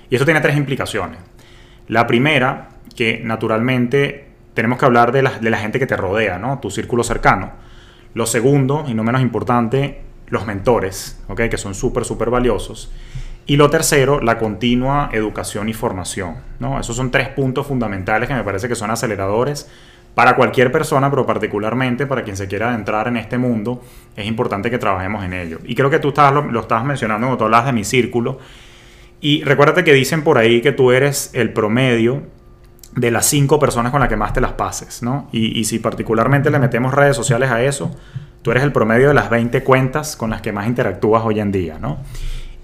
[0.09, 1.19] Y eso tiene tres implicaciones.
[1.87, 6.37] La primera, que naturalmente tenemos que hablar de la, de la gente que te rodea,
[6.37, 6.59] ¿no?
[6.59, 7.53] Tu círculo cercano.
[8.13, 11.43] Lo segundo, y no menos importante, los mentores, ¿ok?
[11.49, 12.91] Que son súper, súper valiosos.
[13.45, 16.77] Y lo tercero, la continua educación y formación, ¿no?
[16.77, 19.69] Esos son tres puntos fundamentales que me parece que son aceleradores
[20.15, 23.81] para cualquier persona, pero particularmente para quien se quiera adentrar en este mundo,
[24.15, 25.59] es importante que trabajemos en ello.
[25.63, 28.39] Y creo que tú estabas, lo, estabas mencionando cuando tú hablas de mi círculo.
[29.21, 32.23] Y recuérdate que dicen por ahí que tú eres el promedio
[32.95, 35.29] de las cinco personas con las que más te las pases, ¿no?
[35.31, 37.95] Y, y si particularmente le metemos redes sociales a eso,
[38.41, 41.53] tú eres el promedio de las 20 cuentas con las que más interactúas hoy en
[41.53, 41.99] día, ¿no?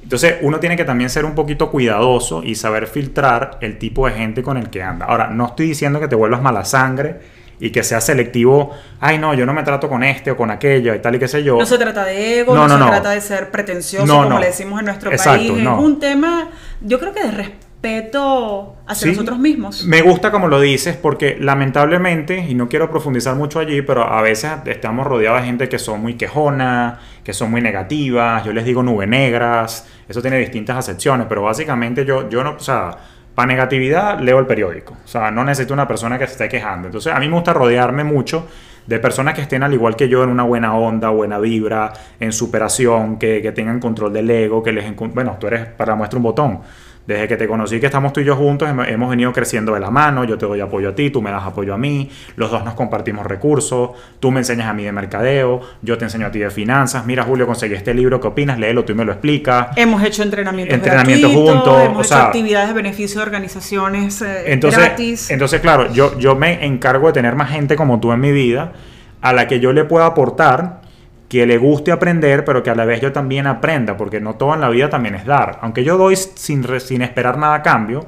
[0.04, 4.14] Entonces uno tiene que también ser un poquito cuidadoso y saber filtrar el tipo de
[4.14, 5.06] gente con el que anda.
[5.06, 9.34] Ahora, no estoy diciendo que te vuelvas mala sangre y que sea selectivo, ay no,
[9.34, 11.58] yo no me trato con este o con aquello y tal y qué sé yo.
[11.58, 14.86] No se trata de ego, no, se trata de ser pretencioso como le decimos en
[14.86, 15.52] nuestro país.
[15.52, 16.50] Es un tema,
[16.82, 19.86] yo creo que de respeto hacia nosotros mismos.
[19.86, 24.22] Me gusta como lo dices porque lamentablemente, y no quiero profundizar mucho allí, pero a
[24.22, 28.66] veces estamos rodeados de gente que son muy quejona, que son muy negativas, yo les
[28.66, 32.98] digo nube negras, eso tiene distintas acepciones, pero básicamente yo, yo no, o sea
[33.38, 34.98] para negatividad, leo el periódico.
[35.06, 36.88] O sea, no necesito una persona que se esté quejando.
[36.88, 38.48] Entonces, a mí me gusta rodearme mucho
[38.88, 42.34] de personas que estén al igual que yo en una buena onda, buena vibra, en
[42.34, 44.92] superación, que, que tengan control del ego, que les...
[45.14, 46.62] Bueno, tú eres para muestra un botón.
[47.08, 49.90] Desde que te conocí, que estamos tú y yo juntos, hemos venido creciendo de la
[49.90, 52.66] mano, yo te doy apoyo a ti, tú me das apoyo a mí, los dos
[52.66, 56.40] nos compartimos recursos, tú me enseñas a mí de mercadeo, yo te enseño a ti
[56.40, 58.60] de finanzas, mira Julio, conseguí este libro, ¿qué opinas?
[58.60, 59.70] Léelo, tú y me lo explicas.
[59.78, 65.30] Hemos hecho entrenamientos, entrenamientos juntos, hemos hecho actividades de beneficio de organizaciones eh, entonces, gratis.
[65.30, 68.74] Entonces, claro, yo, yo me encargo de tener más gente como tú en mi vida,
[69.22, 70.82] a la que yo le pueda aportar
[71.28, 74.54] que le guste aprender, pero que a la vez yo también aprenda, porque no todo
[74.54, 75.60] en la vida también es dar.
[75.62, 78.06] Aunque yo doy sin, sin esperar nada a cambio,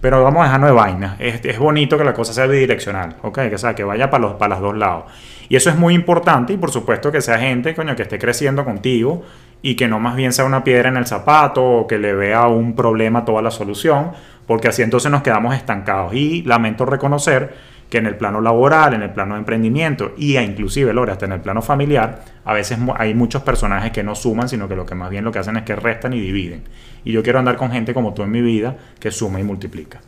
[0.00, 1.16] pero vamos a dejarnos de vaina.
[1.18, 3.38] Es, es, bonito que la cosa sea bidireccional, ¿ok?
[3.50, 5.04] Que, sea, que vaya para los, para los dos lados.
[5.48, 8.64] Y eso es muy importante y por supuesto que sea gente, coño, que esté creciendo
[8.64, 9.24] contigo
[9.62, 12.46] y que no más bien sea una piedra en el zapato o que le vea
[12.46, 14.12] un problema toda la solución,
[14.46, 16.14] porque así entonces nos quedamos estancados.
[16.14, 17.52] Y lamento reconocer
[17.90, 21.32] que en el plano laboral, en el plano de emprendimiento y inclusive, Lore, hasta en
[21.32, 24.94] el plano familiar, a veces hay muchos personajes que no suman, sino que lo que
[24.94, 26.62] más bien lo que hacen es que restan y dividen.
[27.04, 30.00] Y yo quiero andar con gente como tú en mi vida, que suma y multiplica.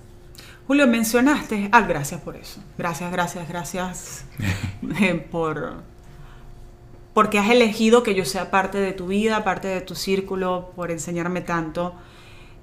[0.68, 2.62] Julio, mencionaste, ah, gracias por eso.
[2.78, 4.24] Gracias, gracias, gracias
[5.00, 5.92] eh, por
[7.14, 10.90] porque has elegido que yo sea parte de tu vida, parte de tu círculo, por
[10.90, 11.94] enseñarme tanto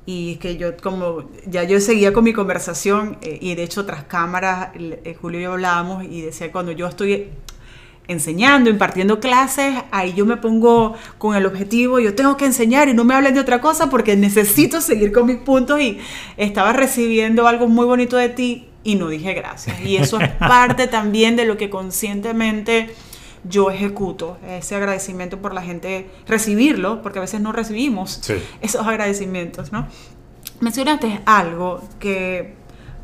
[0.06, 4.04] y que yo como ya yo seguía con mi conversación eh, y de hecho tras
[4.04, 7.30] cámaras eh, Julio y yo hablábamos y decía cuando yo estoy
[8.10, 12.96] enseñando, impartiendo clases, ahí yo me pongo con el objetivo, yo tengo que enseñar y
[12.96, 16.00] no me hablen de otra cosa porque necesito seguir con mis puntos y
[16.36, 19.80] estaba recibiendo algo muy bonito de ti y no dije gracias.
[19.82, 22.96] Y eso es parte también de lo que conscientemente
[23.44, 28.22] yo ejecuto ese agradecimiento por la gente, recibirlo, porque a veces no recibimos
[28.62, 29.88] esos agradecimientos, ¿no?
[30.60, 32.56] Mencionaste algo que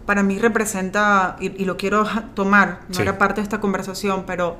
[0.05, 4.57] para mí representa, y, lo quiero tomar, no era parte de esta conversación, pero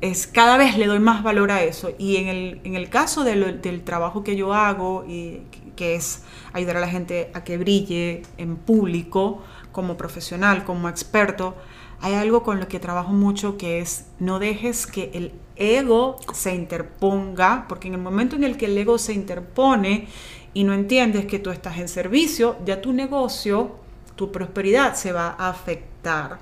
[0.00, 1.90] es cada vez le doy más valor a eso.
[1.98, 5.42] Y en el, en el caso del trabajo que yo hago, y,
[5.76, 6.22] que es
[6.54, 11.54] ayudar a la gente a que brille en público, como profesional, como experto,
[12.00, 16.54] hay algo con lo que trabajo mucho que es no dejes que el ego se
[16.54, 20.08] interponga, porque en el momento en el que el ego se interpone
[20.52, 23.76] y no entiendes que tú estás en servicio, ya tu negocio,
[24.16, 26.38] tu prosperidad se va a afectar.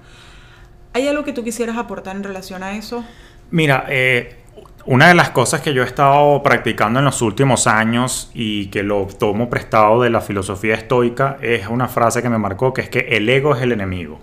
[0.92, 3.04] ¿Hay algo que tú quisieras aportar en relación a eso?
[3.50, 4.41] Mira, eh,
[4.84, 8.82] una de las cosas que yo he estado practicando en los últimos años y que
[8.82, 12.88] lo tomo prestado de la filosofía estoica es una frase que me marcó que es
[12.88, 14.18] que el ego es el enemigo.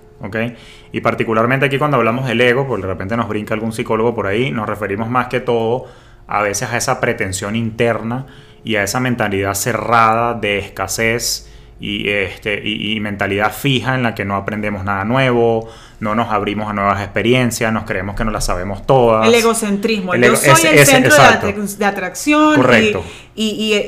[0.91, 4.27] Y particularmente aquí cuando hablamos del ego, porque de repente nos brinca algún psicólogo por
[4.27, 5.85] ahí, nos referimos más que todo
[6.27, 8.27] a veces a esa pretensión interna
[8.65, 14.25] y a esa mentalidad cerrada de escasez y, este, y mentalidad fija en la que
[14.25, 15.69] no aprendemos nada nuevo,
[15.99, 19.27] no nos abrimos a nuevas experiencias, nos creemos que no las sabemos todas.
[19.27, 20.15] El egocentrismo.
[20.15, 21.15] yo soy el centro
[21.77, 23.03] de, atracción Correcto.
[23.28, 23.28] Y,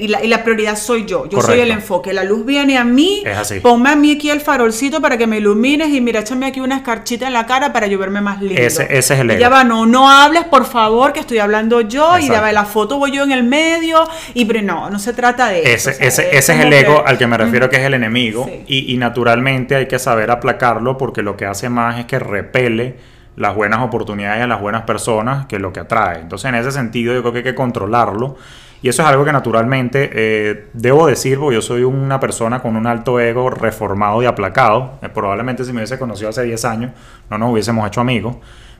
[0.07, 1.27] la, prioridad soy yo.
[1.27, 2.13] Yo soy el enfoque.
[2.13, 3.21] La luz viene a mí.
[3.25, 3.59] Es así.
[3.59, 6.77] Ponme a mí aquí el farolcito para que me ilumines y mira, échame aquí una
[6.77, 8.61] escarchita en la cara para yo verme más lindo.
[8.61, 9.39] Ese, ese es el ego.
[9.39, 12.65] ya va, no, no hables, por favor, que estoy hablando yo y ya va, la
[12.65, 14.07] foto voy yo en el medio.
[14.33, 15.89] Y pero no, no se trata de eso.
[15.89, 18.49] Ese, ese, es, el ego al que me refiero, que es el enemigo.
[18.67, 22.95] Y, y naturalmente hay que saber aplacarlo porque lo que hace más que repele
[23.35, 26.19] las buenas oportunidades a las buenas personas, que es lo que atrae.
[26.19, 28.37] Entonces, en ese sentido, yo creo que hay que controlarlo.
[28.82, 32.76] Y eso es algo que naturalmente eh, debo decir, porque yo soy una persona con
[32.76, 34.98] un alto ego reformado y aplacado.
[35.04, 36.91] Eh, probablemente si me hubiese conocido hace 10 años,
[37.30, 38.38] no nos hubiésemos hecho amigos.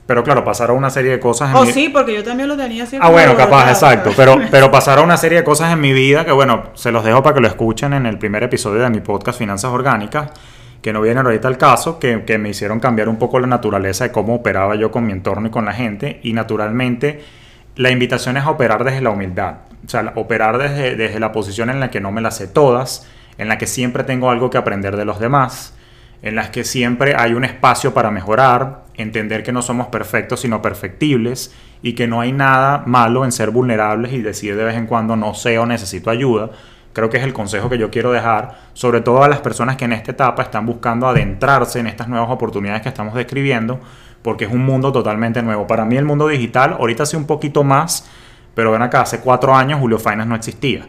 [0.08, 2.86] Pero claro, pasaron una serie de cosas en oh, sí, porque yo también lo tenía
[2.88, 3.08] siempre.
[3.08, 4.12] Ah, bueno, capaz, exacto.
[4.16, 7.22] Pero, pero pasaron una serie de cosas en mi vida que, bueno, se los dejo
[7.22, 10.32] para que lo escuchen en el primer episodio de mi podcast Finanzas Orgánicas
[10.82, 14.06] que no vienen ahorita al caso, que, que, me hicieron cambiar un poco la naturaleza
[14.06, 16.20] de cómo operaba yo con mi entorno y con la gente.
[16.24, 17.22] Y naturalmente
[17.76, 21.70] la invitación es a operar desde la humildad, o sea, operar desde, desde la posición
[21.70, 24.58] en la que no me las sé todas, en la que siempre tengo algo que
[24.58, 25.74] aprender de los demás,
[26.22, 30.62] en las que siempre hay un espacio para mejorar, entender que no somos perfectos sino
[30.62, 34.86] perfectibles y que no hay nada malo en ser vulnerables y decir de vez en
[34.86, 36.52] cuando no sé o necesito ayuda,
[36.94, 39.86] creo que es el consejo que yo quiero dejar, sobre todo a las personas que
[39.86, 43.80] en esta etapa están buscando adentrarse en estas nuevas oportunidades que estamos describiendo,
[44.22, 45.66] porque es un mundo totalmente nuevo.
[45.68, 48.08] Para mí el mundo digital, ahorita hace un poquito más,
[48.54, 50.88] pero ven acá, hace cuatro años Julio Finance no existía.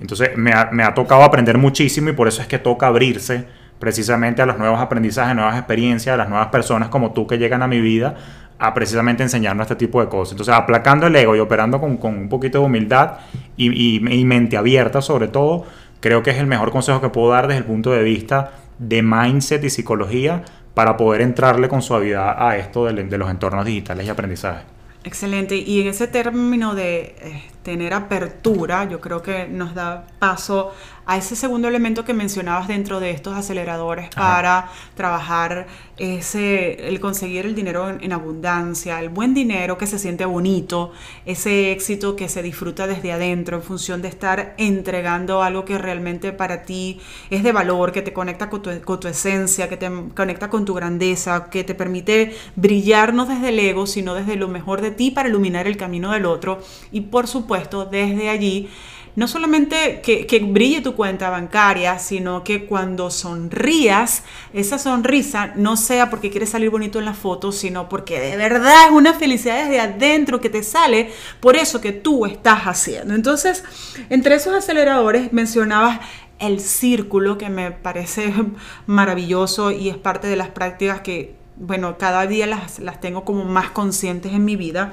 [0.00, 3.46] Entonces me ha, tocado aprender muchísimo y por eso es que toca abrirse
[3.78, 7.62] precisamente a los nuevos aprendizajes, nuevas experiencias, a las nuevas personas como tú que llegan
[7.62, 8.14] a mi vida
[8.58, 10.32] a precisamente enseñarnos este tipo de cosas.
[10.32, 13.18] Entonces, aplacando el ego y operando con, un poquito de humildad
[13.56, 15.64] y, mente abierta sobre todo,
[16.00, 19.02] creo que es el mejor consejo que puedo dar desde el punto de vista de
[19.02, 20.42] mindset y psicología
[20.74, 24.75] para poder entrarle con suavidad a esto de, de los entornos digitales y aprendizaje.
[25.06, 25.56] Excelente.
[25.56, 30.72] Y en ese término de eh, tener apertura, yo creo que nos da paso
[31.04, 37.46] a ese segundo elemento que mencionabas dentro de estos aceleradores para trabajar ese, el conseguir
[37.46, 40.92] el dinero en, abundancia, el buen dinero que se siente bonito,
[41.24, 46.32] ese éxito que se disfruta desde adentro en función de estar entregando algo que realmente
[46.32, 47.00] para ti
[47.30, 50.64] es de valor, que te conecta con tu, con tu esencia, que te conecta con
[50.64, 54.90] tu grandeza, que te permite brillar no desde el ego, sino desde lo mejor de
[54.90, 56.60] ti para iluminar el camino del otro.
[56.90, 57.55] Y por supuesto,
[57.90, 58.68] desde allí,
[59.16, 66.10] no solamente que, brille tu cuenta bancaria, sino que cuando sonrías, esa sonrisa no sea
[66.10, 69.80] porque quieres salir bonito en la foto, sino porque de verdad es una felicidad desde
[69.80, 73.14] adentro que te sale por eso que tú estás haciendo.
[73.14, 73.64] Entonces,
[74.10, 76.00] entre esos aceleradores mencionabas
[76.38, 78.34] el círculo, que me parece
[78.86, 83.44] maravilloso y es parte de las prácticas que, bueno, cada día las, las tengo como
[83.44, 84.92] más conscientes en mi vida.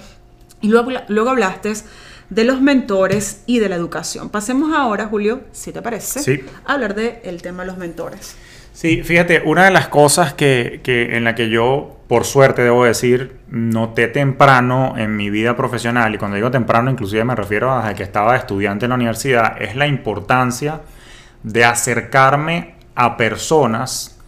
[0.61, 1.73] Y luego, luego hablaste
[2.33, 4.29] de los mentores y de la educación.
[4.29, 8.35] Pasemos ahora, Julio, si te parece, a hablar del tema de los mentores.
[8.73, 13.37] Sí, fíjate, una de las cosas que, en la que yo, por suerte, debo decir,
[13.49, 18.01] noté temprano en mi vida profesional, y cuando digo temprano, inclusive me refiero a que
[18.01, 20.81] estaba estudiante en la universidad, es la importancia
[21.43, 24.19] de acercarme a personas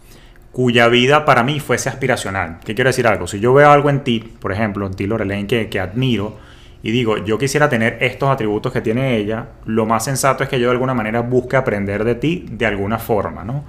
[0.52, 2.60] cuya vida para mí fuese aspiracional.
[2.64, 3.26] ¿Qué quiero decir algo?
[3.26, 6.38] Si yo veo algo en ti, por ejemplo, en ti, Lorelaine, que, que admiro,
[6.86, 10.60] y digo, yo quisiera tener estos atributos que tiene ella, lo más sensato es que
[10.60, 13.64] yo de alguna manera busque aprender de ti de alguna forma, ¿no?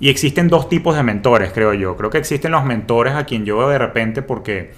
[0.00, 1.96] Y existen dos tipos de mentores, creo yo.
[1.96, 4.72] Creo que existen los mentores a quien yo de repente porque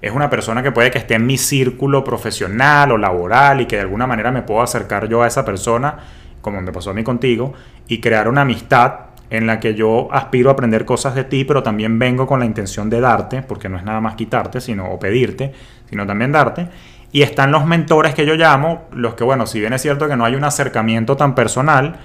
[0.00, 3.74] es una persona que puede que esté en mi círculo profesional o laboral y que
[3.74, 5.96] de alguna manera me puedo acercar yo a esa persona,
[6.42, 7.54] como me pasó a mí contigo,
[7.88, 11.62] y crear una amistad en la que yo aspiro a aprender cosas de ti, pero
[11.64, 15.00] también vengo con la intención de darte, porque no es nada más quitarte, sino o
[15.00, 15.52] pedirte,
[15.88, 16.68] sino también darte.
[17.12, 20.16] Y están los mentores que yo llamo, los que, bueno, si bien es cierto que
[20.16, 21.96] no hay un acercamiento tan personal,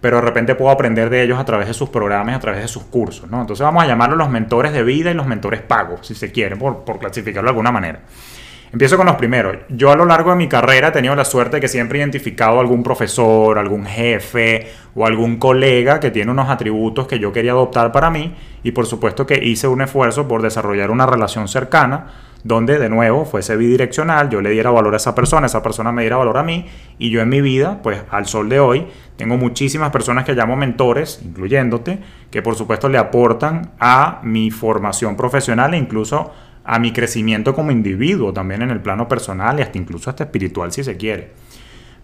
[0.00, 2.68] pero de repente puedo aprender de ellos a través de sus programas, a través de
[2.68, 3.42] sus cursos, ¿no?
[3.42, 6.56] Entonces vamos a llamarlos los mentores de vida y los mentores pagos, si se quiere,
[6.56, 8.00] por, por clasificarlo de alguna manera.
[8.72, 9.56] Empiezo con los primeros.
[9.68, 12.02] Yo a lo largo de mi carrera he tenido la suerte de que siempre he
[12.02, 17.50] identificado algún profesor, algún jefe o algún colega que tiene unos atributos que yo quería
[17.50, 22.06] adoptar para mí y por supuesto que hice un esfuerzo por desarrollar una relación cercana
[22.44, 26.02] donde de nuevo fuese bidireccional, yo le diera valor a esa persona, esa persona me
[26.02, 26.66] diera valor a mí
[26.98, 30.56] y yo en mi vida, pues al sol de hoy, tengo muchísimas personas que llamo
[30.56, 31.98] mentores, incluyéndote,
[32.30, 36.32] que por supuesto le aportan a mi formación profesional e incluso
[36.64, 40.72] a mi crecimiento como individuo, también en el plano personal y hasta incluso hasta espiritual
[40.72, 41.32] si se quiere.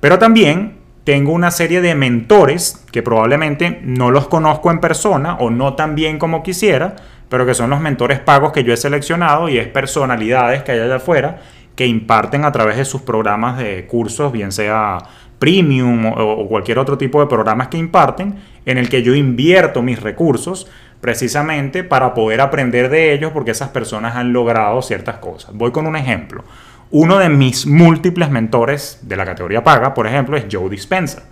[0.00, 5.50] Pero también tengo una serie de mentores que probablemente no los conozco en persona o
[5.50, 6.96] no tan bien como quisiera,
[7.28, 10.80] pero que son los mentores pagos que yo he seleccionado y es personalidades que hay
[10.80, 11.40] allá afuera
[11.74, 14.98] que imparten a través de sus programas de cursos, bien sea
[15.38, 20.00] premium o, cualquier otro tipo de programas que imparten, en el que yo invierto mis
[20.00, 20.66] recursos
[21.00, 25.54] precisamente para poder aprender de ellos porque esas personas han logrado ciertas cosas.
[25.54, 26.42] Voy con un ejemplo.
[26.90, 31.24] Uno de mis múltiples mentores de la categoría paga, por ejemplo, es Joe Dispenza.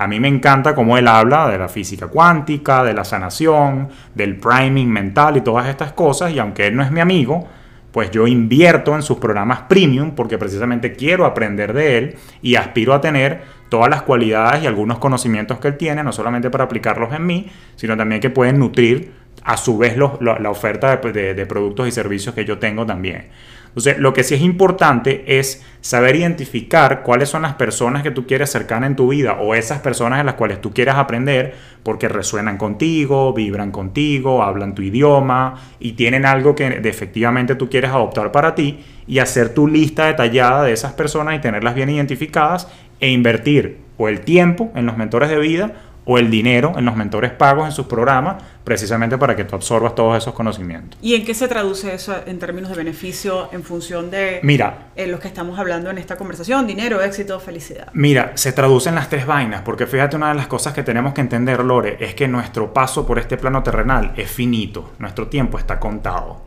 [0.00, 4.36] A mí me encanta cómo él habla de la física cuántica, de la sanación, del
[4.36, 6.32] priming mental y todas estas cosas.
[6.32, 7.46] Y aunque él no es mi amigo,
[7.92, 12.94] pues yo invierto en sus programas premium porque precisamente quiero aprender de él y aspiro
[12.94, 17.12] a tener todas las cualidades y algunos conocimientos que él tiene, no solamente para aplicarlos
[17.12, 19.12] en mí, sino también que pueden nutrir
[19.44, 23.28] a su vez la oferta de productos y servicios que yo tengo también.
[23.70, 28.26] Entonces, lo que sí es importante es saber identificar cuáles son las personas que tú
[28.26, 32.08] quieres cercar en tu vida o esas personas en las cuales tú quieras aprender porque
[32.08, 38.32] resuenan contigo, vibran contigo, hablan tu idioma y tienen algo que efectivamente tú quieres adoptar
[38.32, 42.66] para ti y hacer tu lista detallada de esas personas y tenerlas bien identificadas
[42.98, 45.74] e invertir o el tiempo en los mentores de vida
[46.10, 49.94] o el dinero en los mentores pagos en sus programas, precisamente para que tú absorbas
[49.94, 50.98] todos esos conocimientos.
[51.00, 55.06] ¿Y en qué se traduce eso en términos de beneficio en función de Mira, eh,
[55.06, 56.66] los que estamos hablando en esta conversación?
[56.66, 57.90] Dinero, éxito, felicidad.
[57.92, 61.14] Mira, se traduce en las tres vainas, porque fíjate, una de las cosas que tenemos
[61.14, 65.58] que entender, Lore, es que nuestro paso por este plano terrenal es finito, nuestro tiempo
[65.58, 66.42] está contado.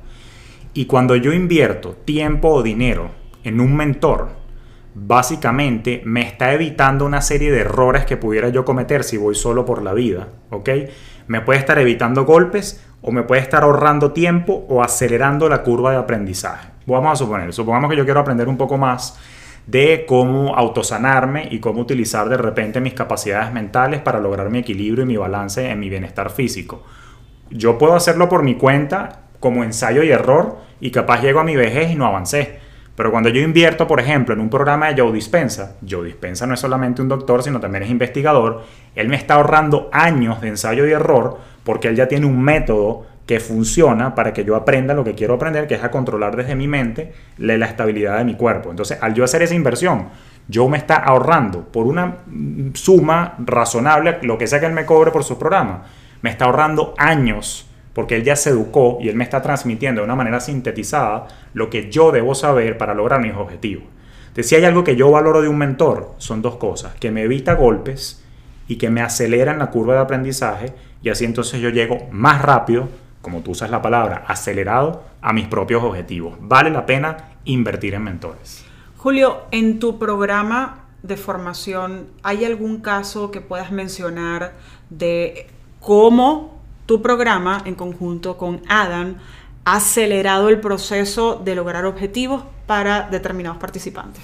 [0.73, 3.11] Y cuando yo invierto tiempo o dinero
[3.45, 4.42] en un mentor,
[4.95, 9.65] básicamente me está evitando una serie de errores que pudiera yo cometer si voy solo
[9.65, 10.69] por la vida, ¿ok?
[11.27, 15.91] Me puede estar evitando golpes o me puede estar ahorrando tiempo o acelerando la curva
[15.91, 16.69] de aprendizaje.
[16.85, 19.19] Vamos a suponer, supongamos que yo quiero aprender un poco más
[19.65, 25.03] de cómo autosanarme y cómo utilizar de repente mis capacidades mentales para lograr mi equilibrio
[25.03, 26.83] y mi balance en mi bienestar físico.
[27.49, 31.55] Yo puedo hacerlo por mi cuenta como ensayo y error y capaz llego a mi
[31.55, 32.59] vejez y no avancé.
[32.95, 36.53] Pero cuando yo invierto, por ejemplo, en un programa de Joe Dispensa, Joe Dispensa no
[36.53, 38.63] es solamente un doctor, sino también es investigador,
[38.95, 43.05] él me está ahorrando años de ensayo y error porque él ya tiene un método
[43.25, 46.55] que funciona para que yo aprenda lo que quiero aprender, que es a controlar desde
[46.55, 48.69] mi mente la estabilidad de mi cuerpo.
[48.69, 50.09] Entonces, al yo hacer esa inversión,
[50.47, 52.17] yo me está ahorrando por una
[52.73, 55.85] suma razonable, lo que sea que él me cobre por su programa,
[56.21, 60.05] me está ahorrando años porque él ya se educó y él me está transmitiendo de
[60.05, 63.85] una manera sintetizada lo que yo debo saber para lograr mis objetivos.
[64.27, 67.21] Entonces, si hay algo que yo valoro de un mentor, son dos cosas, que me
[67.23, 68.23] evita golpes
[68.67, 72.41] y que me acelera en la curva de aprendizaje y así entonces yo llego más
[72.41, 72.89] rápido,
[73.21, 76.35] como tú usas la palabra, acelerado a mis propios objetivos.
[76.39, 78.65] Vale la pena invertir en mentores.
[78.97, 84.53] Julio, en tu programa de formación, ¿hay algún caso que puedas mencionar
[84.89, 85.47] de
[85.81, 89.15] cómo tu programa, en conjunto con Adam,
[89.65, 94.23] ha acelerado el proceso de lograr objetivos para determinados participantes.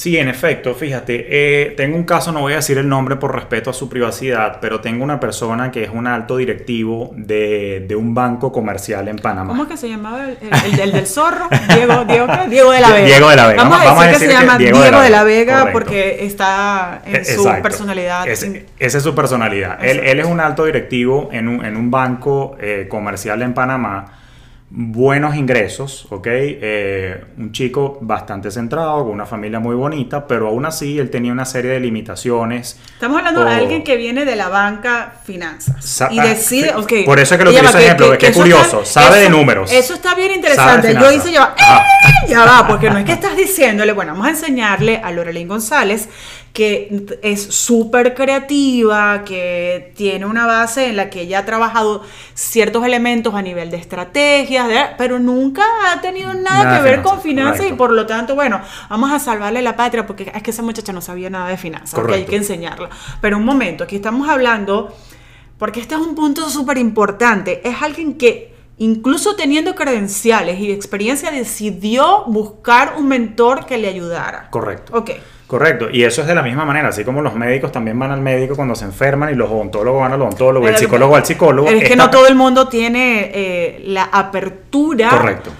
[0.00, 3.34] Sí, en efecto, fíjate, eh, tengo un caso, no voy a decir el nombre por
[3.34, 8.14] respeto a su privacidad, pero tengo una persona que es un alto directivo de, un
[8.14, 9.48] banco comercial en Panamá.
[9.48, 11.50] ¿Cómo es que se llamaba el, del zorro?
[11.74, 13.04] Diego, Diego, Diego, de la Vega.
[13.04, 13.62] Diego de la Vega.
[13.62, 18.26] Vamos, a, decir que, se llama Diego, de la, Vega, porque está en su personalidad.
[18.26, 19.84] esa es su personalidad.
[19.84, 24.19] Él, él, es un alto directivo en un, en un banco eh, comercial en Panamá
[24.72, 26.26] buenos ingresos, ¿ok?
[26.30, 31.32] Eh, un chico bastante centrado, con una familia muy bonita, pero aún así él tenía
[31.32, 32.78] una serie de limitaciones.
[32.92, 36.08] Estamos hablando de alguien que viene de la banca finanzas.
[36.12, 39.18] y ah, decide, okay, Por eso es que lo utilizo ejemplo, que, es curioso, sabe
[39.18, 39.72] de números.
[39.72, 40.94] Eso está bien interesante.
[40.94, 42.28] Yo hice yo, ¡eh!
[42.28, 46.08] ya va, porque no es que estás diciéndole, bueno, vamos a enseñarle a Lorelín González
[46.52, 52.02] que es súper creativa, que tiene una base en la que ella ha trabajado
[52.34, 57.66] ciertos elementos a nivel de estrategias, pero nunca ha tenido nada, que ver con finanzas
[57.68, 60.92] y por lo tanto, bueno, vamos a salvarle la patria porque es que esa muchacha
[60.92, 62.90] no sabía nada de finanzas, porque hay que enseñarla.
[63.20, 64.92] Pero un momento, aquí estamos hablando,
[65.56, 71.30] porque este es un punto súper importante, es alguien que incluso teniendo credenciales y experiencia,
[71.30, 74.48] decidió buscar un mentor que le ayudara.
[74.50, 74.96] Correcto.
[74.96, 75.10] Ok.
[75.50, 78.20] Correcto, y eso es de la misma manera, así como los médicos también van al
[78.20, 81.68] médico cuando se enferman y los odontólogos van al odontólogo, el psicólogo al psicólogo.
[81.68, 85.10] Es que no todo el mundo tiene eh, la apertura.
[85.10, 85.50] Correcto.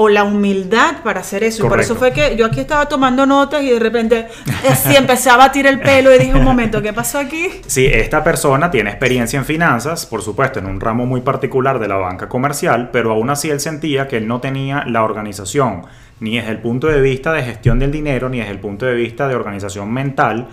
[0.00, 1.66] O la humildad para hacer eso.
[1.66, 4.28] Y por eso fue que yo aquí estaba tomando notas y de repente
[4.70, 7.48] así empecé a batir el pelo y dije, un momento, ¿qué pasó aquí?
[7.66, 11.88] Sí, esta persona tiene experiencia en finanzas, por supuesto, en un ramo muy particular de
[11.88, 15.86] la banca comercial, pero aún así él sentía que él no tenía la organización,
[16.20, 18.94] ni desde el punto de vista de gestión del dinero, ni desde el punto de
[18.94, 20.46] vista de organización mental,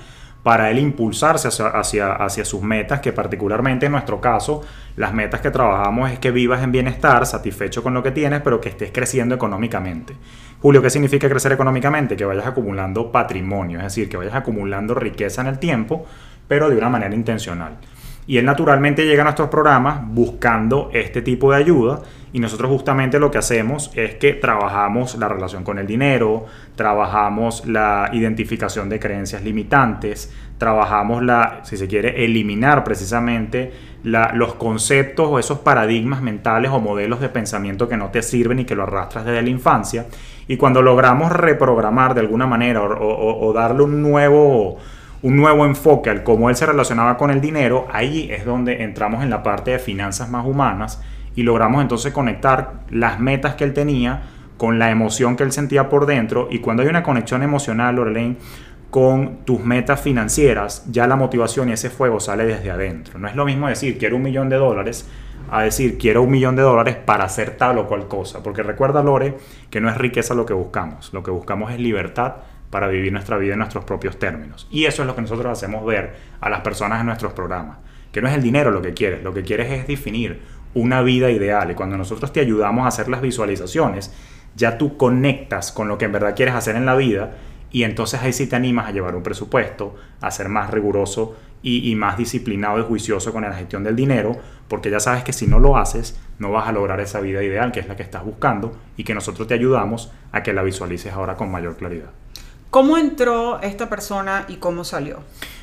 [0.45, 4.61] para él impulsarse hacia, sus metas, que particularmente en nuestro caso,
[4.95, 8.61] las metas que trabajamos es que vivas en bienestar, satisfecho con lo que tienes, pero
[8.61, 10.15] que estés creciendo económicamente.
[10.61, 12.15] Julio, ¿qué significa crecer económicamente?
[12.15, 16.05] Que vayas acumulando patrimonio, es decir, que vayas acumulando riqueza en el tiempo,
[16.47, 17.79] pero de una manera intencional.
[18.27, 22.01] Y él naturalmente llega a nuestros programas buscando este tipo de ayuda
[22.35, 26.45] y nosotros justamente lo que hacemos es que trabajamos la relación con el dinero,
[26.75, 33.71] trabajamos la identificación de creencias limitantes, trabajamos la, si se quiere, eliminar precisamente
[34.03, 38.65] los conceptos o esos paradigmas mentales o modelos de pensamiento que no te sirven y
[38.65, 40.05] que lo arrastras desde la infancia.
[40.47, 44.77] Y cuando logramos reprogramar de alguna manera o, darle un nuevo
[45.25, 49.23] un nuevo enfoque al cómo él se relacionaba con el dinero, ahí es donde entramos
[49.23, 51.01] en la parte de finanzas más humanas
[51.33, 54.21] y logramos entonces conectar las metas que él tenía
[54.57, 58.37] con la emoción que él sentía por dentro y cuando hay una conexión emocional, Lorraine,
[58.91, 63.17] con tus metas financieras, ya la motivación y ese fuego sale desde adentro.
[63.17, 65.09] No es lo mismo decir quiero un millón de dólares
[65.49, 68.43] a decir quiero un millón de dólares para hacer tal o cual cosa.
[68.43, 69.35] Porque recuerda, Lore,
[69.71, 71.11] que no es riqueza lo que buscamos.
[71.13, 72.35] Lo que buscamos es libertad
[72.75, 74.67] para vivir nuestra vida en nuestros propios términos.
[74.69, 77.77] Y eso es lo que nosotros hacemos ver a las personas en nuestros programas.
[78.11, 80.41] Que no es el dinero lo que quieres, lo que quieres es definir
[80.73, 81.71] una vida ideal.
[81.71, 84.13] Y cuando nosotros te ayudamos a hacer las visualizaciones,
[84.57, 87.37] ya tú conectas con lo que en verdad quieres hacer en la vida
[87.71, 91.89] y entonces ahí sí te animas a llevar un presupuesto, a ser más riguroso y,
[91.89, 94.35] y, más disciplinado y juicioso con la gestión del dinero,
[94.67, 97.71] porque ya sabes que si no lo haces, no vas a lograr esa vida ideal
[97.71, 101.13] que es la que estás buscando y que nosotros te ayudamos a que la visualices
[101.13, 102.11] ahora con mayor claridad.
[102.75, 105.19] ¿Cómo entró esta persona y cómo salió?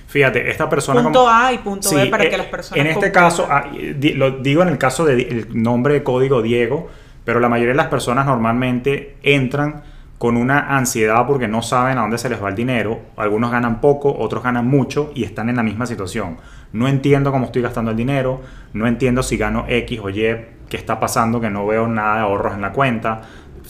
[0.06, 1.02] Fíjate, esta persona...
[1.02, 2.82] Punto A y punto B para que eh, las personas...
[2.82, 3.66] En este caso, ah,
[4.14, 6.88] lo digo en el caso del nombre de código Diego,
[7.26, 9.82] pero la mayoría de las personas normalmente entran
[10.16, 13.02] con una ansiedad porque no saben a dónde se les va el dinero.
[13.18, 16.38] Algunos ganan poco, otros ganan mucho y están en la misma situación.
[16.72, 18.40] No entiendo cómo estoy gastando el dinero,
[18.72, 22.20] no entiendo si gano X o Y, qué está pasando, que no veo nada de
[22.22, 23.20] ahorros en la cuenta,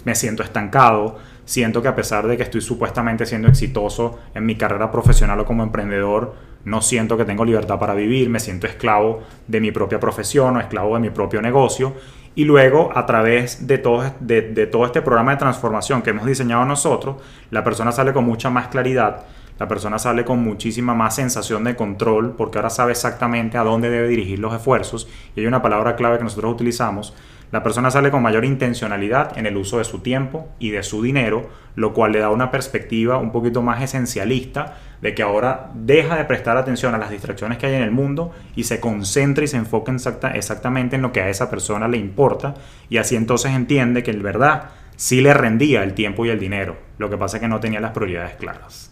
[0.05, 4.57] me siento estancado siento que a pesar de que estoy supuestamente siendo exitoso en mi
[4.57, 6.35] carrera profesional o como emprendedor,
[6.65, 10.61] no siento que tengo libertad para vivir, me siento esclavo de mi propia profesión o
[10.61, 11.95] esclavo de mi propio negocio.
[12.35, 16.65] Y luego, a través de todo, de, todo este programa de transformación que hemos diseñado
[16.65, 17.17] nosotros,
[17.51, 19.25] la persona sale con mucha más claridad,
[19.59, 23.91] la persona sale con muchísima más sensación de control, porque ahora sabe exactamente a dónde
[23.91, 25.09] debe dirigir los esfuerzos.
[25.37, 27.15] Y hay una palabra clave que nosotros utilizamos,
[27.53, 31.03] la persona sale con mayor intencionalidad en el uso de su tiempo y de su
[31.03, 36.17] dinero, lo cual le da una perspectiva un poquito más esencialista de que ahora deja
[36.17, 39.49] de prestar atención a las distracciones que hay en el mundo y se concentra y
[39.49, 39.95] se enfoca
[40.33, 42.55] exactamente en lo que a esa persona le importa
[42.89, 46.79] y así entonces entiende que en verdad sí le rendía el tiempo y el dinero,
[46.97, 48.91] lo que pasa es que no tenía las prioridades claras.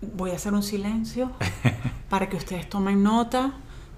[0.00, 1.32] Voy a hacer un silencio
[2.08, 3.52] para que ustedes tomen nota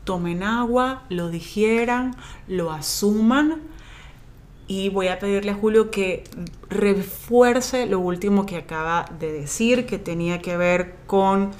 [0.09, 3.61] tomen agua, lo digieran, lo asuman.
[4.67, 6.25] Y voy a pedirle a Julio que
[6.71, 11.51] refuerce lo último que acaba de decir, que tenía que ver con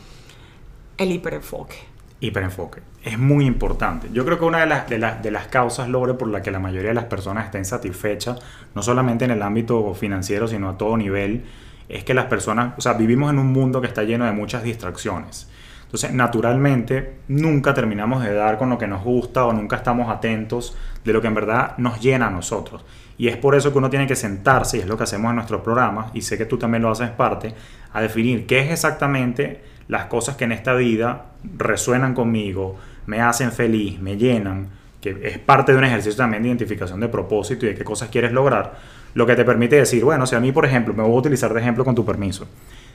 [0.97, 1.77] el hiperenfoque.
[2.21, 2.81] Hiperenfoque.
[3.05, 4.09] Es muy importante.
[4.15, 6.51] Yo creo que una de las, de las, de las causas, Lore, por la que
[6.51, 8.39] la mayoría de las personas estén satisfechas,
[8.75, 11.45] no solamente en el ámbito financiero, sino a todo nivel,
[11.91, 14.63] es que las personas, o sea, vivimos en un mundo que está lleno de muchas
[14.63, 15.51] distracciones.
[15.89, 20.77] Entonces, naturalmente, nunca terminamos de dar con lo que nos gusta o nunca estamos atentos
[21.03, 22.85] de lo que en verdad nos llena a nosotros.
[23.17, 25.37] Y es por eso que uno tiene que sentarse, y es lo que hacemos en
[25.37, 27.55] nuestros programas, y sé que tú también lo haces parte,
[27.91, 32.77] a definir qué es exactamente las cosas que en esta vida resuenan conmigo,
[33.07, 34.69] me hacen feliz, me llenan,
[35.01, 38.11] que es parte de un ejercicio también de identificación de propósito y de qué cosas
[38.11, 38.77] quieres lograr,
[39.15, 41.55] lo que te permite decir, bueno, si a mí, por ejemplo, me voy a utilizar
[41.55, 42.47] de ejemplo con tu permiso,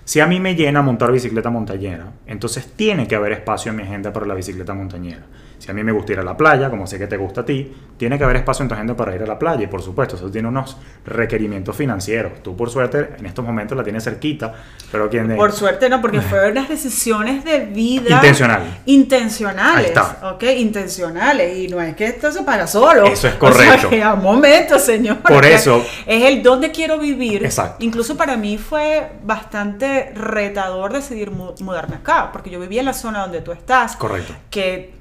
[0.06, 3.84] si a mí me llena montar bicicleta montañera, entonces tiene que haber espacio en mi
[3.84, 5.24] agenda para la bicicleta montañera.
[5.64, 7.45] Si a mí me gusta ir a la playa, como sé que te gusta a
[7.45, 9.64] ti, tiene que haber espacio en tu agenda para ir a la playa.
[9.64, 12.43] Y por supuesto, eso tiene unos requerimientos financieros.
[12.43, 14.53] Tú, por suerte, en estos momentos la tienes cerquita,
[14.91, 15.38] pero quien...
[15.38, 18.09] Por suerte no, porque fueron unas decisiones de vida...
[18.09, 18.68] Intencionales.
[18.88, 19.78] Intencionales.
[19.78, 20.34] Ahí está.
[20.34, 21.57] Ok, intencionales.
[21.57, 23.05] Y no es que esto se paga solo.
[23.05, 23.88] Eso es correcto.
[23.93, 25.20] O sea, un momento, señor.
[25.20, 25.82] Por eso...
[26.05, 27.45] Es el dónde quiero vivir.
[27.45, 27.78] Exacto.
[27.86, 33.22] Incluso para mí fue bastante retador decidir mudarme acá, porque yo vivía en la zona
[33.22, 33.95] donde tú estás.
[33.95, 34.34] Correcto.
[34.49, 34.91] Que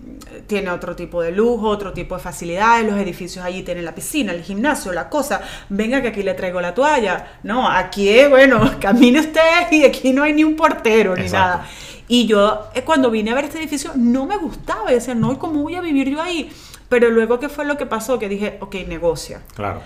[0.53, 4.33] tiene otro tipo de lujo, otro tipo de facilidades, los edificios allí tienen la piscina,
[4.33, 5.41] el gimnasio, la cosa,
[5.71, 10.13] venga que aquí le traigo la toalla, no, aquí es, bueno, camine usted y aquí
[10.13, 11.57] no hay ni un portero ni Exacto.
[11.57, 11.69] nada.
[12.07, 15.33] Y yo eh, cuando vine a ver este edificio no me gustaba, y decía, no,
[15.33, 16.53] ¿y ¿cómo voy a vivir yo ahí?
[16.91, 18.19] Pero luego, ¿qué fue lo que pasó?
[18.19, 19.41] Que dije, ok, negocia.
[19.55, 19.81] Claro.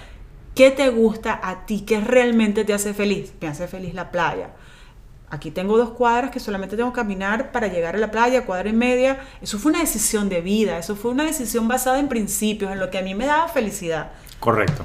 [0.57, 1.83] ¿Qué te gusta a ti?
[1.83, 3.33] ¿Qué realmente te hace feliz?
[3.41, 4.49] Me hace feliz la playa.
[5.29, 8.68] Aquí tengo dos cuadras que solamente tengo que caminar para llegar a la playa, cuadra
[8.68, 9.18] y media.
[9.43, 12.91] Eso fue una decisión de vida, eso fue una decisión basada en principios, en lo
[12.91, 14.12] que a mí me daba felicidad.
[14.39, 14.85] Correcto.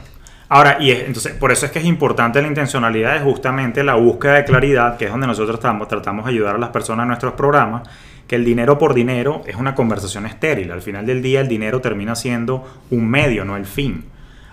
[0.50, 3.96] Ahora, y es- entonces, por eso es que es importante la intencionalidad, es justamente la
[3.96, 7.10] búsqueda de claridad, que es donde nosotros tratamos, tratamos de ayudar a las personas en
[7.10, 7.88] nuestros programas,
[8.28, 10.72] que el dinero por dinero es una conversación estéril.
[10.72, 14.06] Al final del día, el dinero termina siendo un medio, no el fin.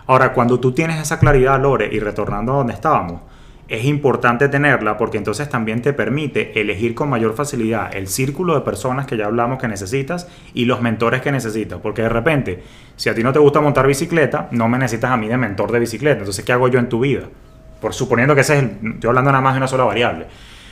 [0.06, 3.22] Ahora, cuando tú tienes esa claridad, Lore, y retornando a donde estábamos,
[3.68, 8.62] es importante tenerla porque entonces también te permite elegir con mayor facilidad el círculo de
[8.62, 11.78] personas que ya hablamos que necesitas y los mentores que necesitas.
[11.80, 12.62] Porque de repente,
[12.96, 15.70] si a ti no te gusta montar bicicleta, no me necesitas a mí de mentor
[15.70, 16.20] de bicicleta.
[16.20, 17.24] Entonces, ¿qué hago yo en tu vida?
[17.80, 18.98] Por suponiendo que ese es el.
[19.00, 20.26] Yo hablando nada más de una sola variable.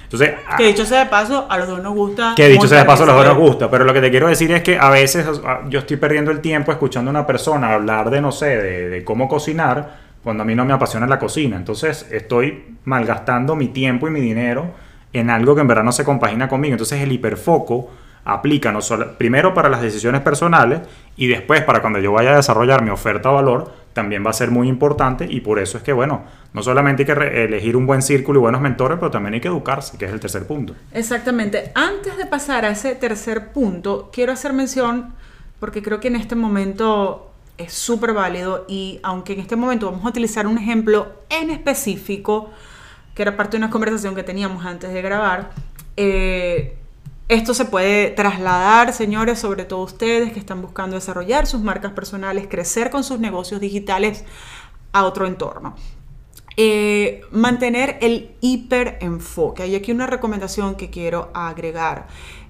[0.04, 2.32] Entonces, Que dicho sea de paso, a los dos nos gusta.
[2.36, 4.28] que dicho sea de paso, a los dos nos gusta, pero lo que te quiero
[4.28, 7.74] decir es que a veces ah, yo estoy perdiendo el tiempo escuchando a una persona
[7.74, 11.20] hablar de, no sé, de, de cómo cocinar, cuando a mí no me apasiona la
[11.20, 11.56] cocina.
[11.56, 14.72] Entonces estoy malgastando mi tiempo y mi dinero
[15.12, 16.72] en algo que en verdad no se compagina conmigo.
[16.72, 17.90] Entonces el hiperfoco
[18.24, 20.80] aplica no solo, primero para las decisiones personales
[21.16, 24.32] y después para cuando yo vaya a desarrollar mi oferta o valor, también va a
[24.32, 27.86] ser muy importante y por eso es que, bueno, no solamente hay que elegir un
[27.86, 30.74] buen círculo y buenos mentores, pero también hay que educarse, que es el tercer punto.
[30.92, 31.70] Exactamente.
[31.76, 35.14] Antes de pasar a ese tercer punto, quiero hacer mención,
[35.60, 37.25] porque creo que en este momento
[37.58, 42.50] es súper válido y aunque en este momento vamos a utilizar un ejemplo en específico,
[43.14, 45.50] que era parte de una conversación que teníamos antes de grabar,
[45.96, 46.76] eh,
[47.28, 52.46] esto se puede trasladar, señores, sobre todo ustedes que están buscando desarrollar sus marcas personales,
[52.48, 54.24] crecer con sus negocios digitales
[54.92, 55.74] a otro entorno.
[56.56, 59.64] Eh, mantener el hiperenfoque.
[59.64, 62.06] Hay aquí una recomendación que quiero agregar.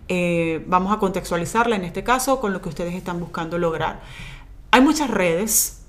[0.08, 4.00] Eh, vamos a contextualizarla en este caso con lo que ustedes están buscando lograr.
[4.70, 5.82] Hay muchas redes,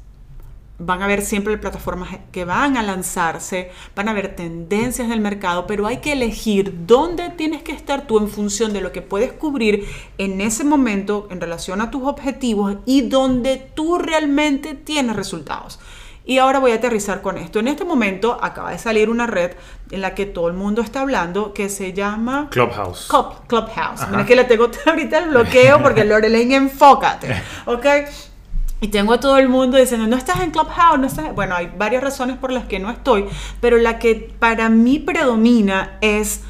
[0.79, 5.65] van a haber siempre plataformas que van a lanzarse, van a haber tendencias del mercado,
[5.67, 9.31] pero hay que elegir dónde tienes que estar tú en función de lo que puedes
[9.33, 9.87] cubrir
[10.19, 15.79] en ese momento en relación a tus objetivos y donde tú realmente tienes resultados.
[16.23, 17.59] Y ahora voy a aterrizar con esto.
[17.59, 19.51] En este momento acaba de salir una red
[19.91, 23.07] en la que todo el mundo está hablando que se llama Clubhouse.
[23.07, 24.01] Club- Clubhouse.
[24.11, 27.33] Mira que le tengo ahorita el bloqueo porque Lorelaine, enfócate.
[27.65, 27.85] ¿Ok?
[28.79, 31.33] Y tengo a todo el mundo diciendo, no estás en Clubhouse, no estás...
[31.33, 33.25] Bueno, hay varias razones por las que no estoy,
[33.59, 36.41] pero la que para mí predomina es,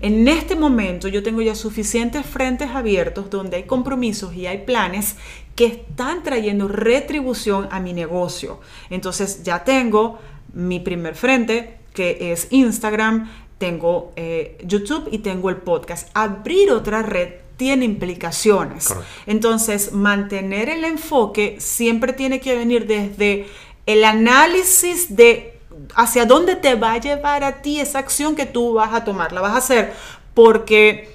[0.00, 5.16] en este momento yo tengo ya suficientes frentes abiertos donde hay compromisos y hay planes
[5.54, 8.60] que están trayendo retribución a mi negocio.
[8.90, 10.18] Entonces ya tengo
[10.52, 16.10] mi primer frente, que es Instagram, tengo eh, YouTube y tengo el podcast.
[16.14, 18.88] Abrir otra red tiene implicaciones.
[18.88, 19.10] Correcto.
[19.26, 23.46] Entonces, mantener el enfoque siempre tiene que venir desde
[23.86, 25.58] el análisis de
[25.94, 29.32] hacia dónde te va a llevar a ti esa acción que tú vas a tomar.
[29.32, 29.94] La vas a hacer
[30.34, 31.14] porque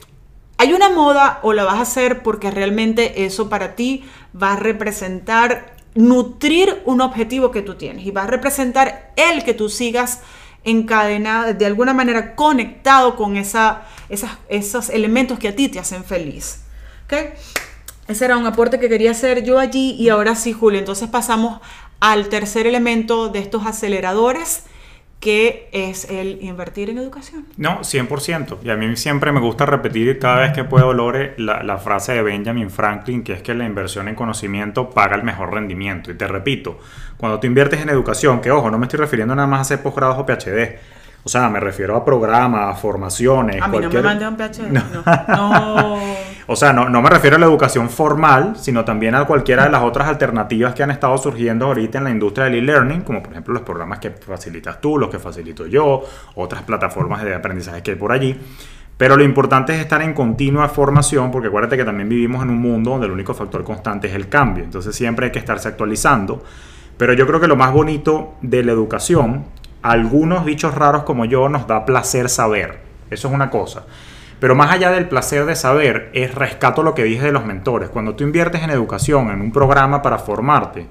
[0.58, 4.04] hay una moda o la vas a hacer porque realmente eso para ti
[4.40, 9.54] va a representar nutrir un objetivo que tú tienes y va a representar el que
[9.54, 10.22] tú sigas
[10.64, 13.84] encadenado, de alguna manera conectado con esa,
[14.50, 16.62] esos elementos que a ti te hacen feliz.
[17.06, 17.14] ¿Ok?
[18.08, 20.80] Ese era un aporte que quería hacer yo allí y ahora sí, Julio.
[20.80, 21.62] Entonces pasamos
[22.00, 24.64] al tercer elemento de estos aceleradores,
[25.22, 27.46] que es el invertir en educación.
[27.56, 28.58] No, 100%.
[28.64, 32.14] Y a mí siempre me gusta repetir cada vez que puedo, Lore, la, la frase
[32.14, 36.10] de Benjamin Franklin, que es que la inversión en conocimiento paga el mejor rendimiento.
[36.10, 36.80] Y te repito,
[37.18, 39.84] cuando tú inviertes en educación, que ojo, no me estoy refiriendo nada más a hacer
[39.84, 40.80] posgrados o PhD.
[41.24, 43.62] O sea, me refiero a programas, formaciones.
[43.62, 44.72] A mí no me manden un PhD.
[44.72, 44.82] No.
[45.28, 45.98] no.
[46.48, 49.70] O sea, no, no me refiero a la educación formal, sino también a cualquiera de
[49.70, 53.32] las otras alternativas que han estado surgiendo ahorita en la industria del e-learning, como por
[53.32, 56.04] ejemplo los programas que facilitas tú, los que facilito yo,
[56.36, 58.38] otras plataformas de aprendizaje que hay por allí.
[58.98, 62.60] Pero lo importante es estar en continua formación, porque acuérdate que también vivimos en un
[62.60, 64.64] mundo donde el único factor constante es el cambio.
[64.64, 66.44] Entonces siempre hay que estarse actualizando.
[66.98, 69.46] Pero yo creo que lo más bonito de la educación,
[69.82, 72.80] algunos bichos raros como yo nos da placer saber.
[73.10, 73.84] Eso es una cosa.
[74.40, 77.90] Pero más allá del placer de saber, es rescato lo que dije de los mentores.
[77.90, 80.88] Cuando tú inviertes en educación, en un programa para formarte,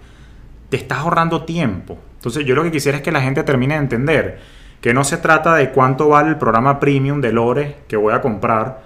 [0.69, 1.99] te estás ahorrando tiempo.
[2.17, 4.41] Entonces yo lo que quisiera es que la gente termine de entender
[4.81, 8.21] que no se trata de cuánto vale el programa premium de Lore que voy a
[8.21, 8.83] comprar,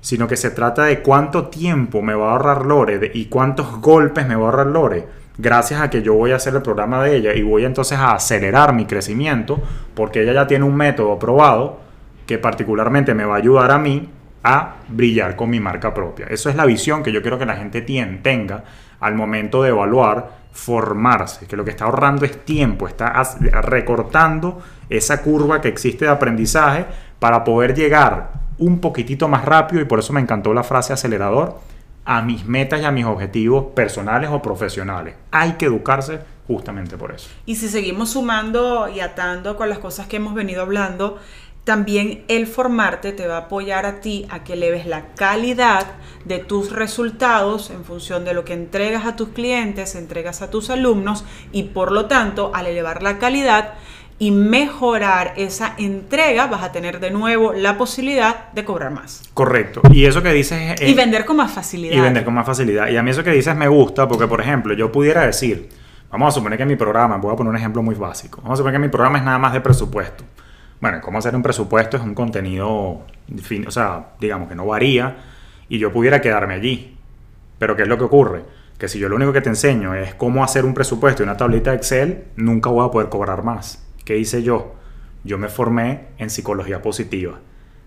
[0.00, 4.26] sino que se trata de cuánto tiempo me va a ahorrar Lore y cuántos golpes
[4.26, 7.16] me va a ahorrar Lore gracias a que yo voy a hacer el programa de
[7.16, 9.60] ella y voy entonces a acelerar mi crecimiento
[9.94, 11.80] porque ella ya tiene un método probado
[12.26, 14.08] que particularmente me va a ayudar a mí
[14.44, 16.26] a brillar con mi marca propia.
[16.28, 18.64] Eso es la visión que yo quiero que la gente tenga
[19.00, 23.22] al momento de evaluar formarse, que lo que está ahorrando es tiempo, está
[23.62, 26.84] recortando esa curva que existe de aprendizaje
[27.18, 31.58] para poder llegar un poquitito más rápido y por eso me encantó la frase acelerador
[32.04, 35.14] a mis metas y a mis objetivos personales o profesionales.
[35.30, 37.28] Hay que educarse justamente por eso.
[37.46, 41.18] Y si seguimos sumando y atando con las cosas que hemos venido hablando,
[41.64, 45.86] también el formarte te va a apoyar a ti a que eleves la calidad
[46.24, 50.70] de tus resultados en función de lo que entregas a tus clientes, entregas a tus
[50.70, 53.74] alumnos y por lo tanto al elevar la calidad
[54.22, 59.20] y mejorar esa entrega vas a tener de nuevo la posibilidad de cobrar más.
[59.34, 59.82] Correcto.
[59.90, 60.80] Y eso que dices...
[60.80, 61.96] Es, y vender con más facilidad.
[61.96, 62.88] Y vender con más facilidad.
[62.88, 65.70] Y a mí eso que dices me gusta porque, por ejemplo, yo pudiera decir,
[66.08, 68.56] vamos a suponer que mi programa, voy a poner un ejemplo muy básico, vamos a
[68.58, 70.22] suponer que mi programa es nada más de presupuesto.
[70.80, 75.16] Bueno, cómo hacer un presupuesto es un contenido, o sea, digamos que no varía
[75.68, 76.96] y yo pudiera quedarme allí.
[77.58, 78.44] Pero ¿qué es lo que ocurre?
[78.78, 81.36] Que si yo lo único que te enseño es cómo hacer un presupuesto y una
[81.36, 83.82] tablita de Excel, nunca voy a poder cobrar más.
[84.04, 84.74] ¿Qué hice yo?
[85.24, 87.38] Yo me formé en psicología positiva,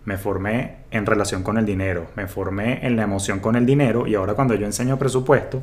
[0.05, 4.07] me formé en relación con el dinero, me formé en la emoción con el dinero
[4.07, 5.61] y ahora cuando yo enseño presupuesto,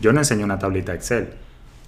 [0.00, 1.28] yo no enseño una tablita Excel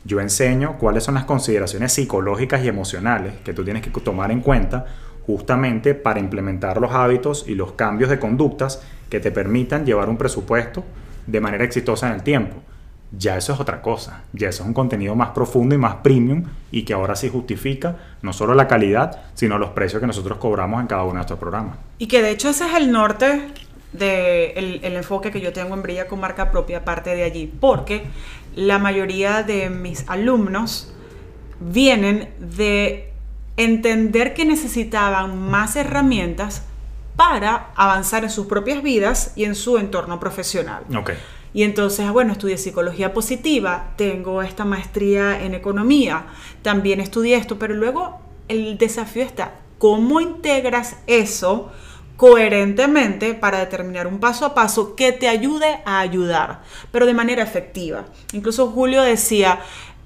[0.04, 4.40] yo enseño cuáles son las consideraciones psicológicas y emocionales que tú tienes que tomar en
[4.40, 4.86] cuenta
[5.26, 10.16] justamente para implementar los hábitos y los cambios de conductas que te permitan llevar un
[10.16, 10.84] presupuesto
[11.26, 12.56] de manera exitosa en el tiempo.
[13.16, 16.44] Ya eso es otra cosa, ya eso es un contenido más profundo y más premium
[16.70, 20.80] y que ahora sí justifica no solo la calidad, sino los precios que nosotros cobramos
[20.80, 21.76] en cada uno de estos programas.
[21.98, 23.48] Y que de hecho ese es el norte
[23.92, 28.04] del el enfoque que yo tengo en Brilla con marca propia, parte de allí, porque
[28.56, 30.92] la mayoría de mis alumnos
[31.60, 33.12] vienen de
[33.56, 36.62] entender que necesitaban más herramientas
[37.16, 40.84] para avanzar en sus propias vidas y en su entorno profesional.
[40.96, 41.16] Okay.
[41.54, 46.26] Y entonces, bueno, estudié psicología positiva, tengo esta maestría en economía,
[46.62, 51.70] también estudié esto, pero luego el desafío está, ¿cómo integras eso?
[52.22, 57.42] coherentemente para determinar un paso a paso que te ayude a ayudar, pero de manera
[57.42, 58.04] efectiva.
[58.32, 59.58] Incluso Julio decía,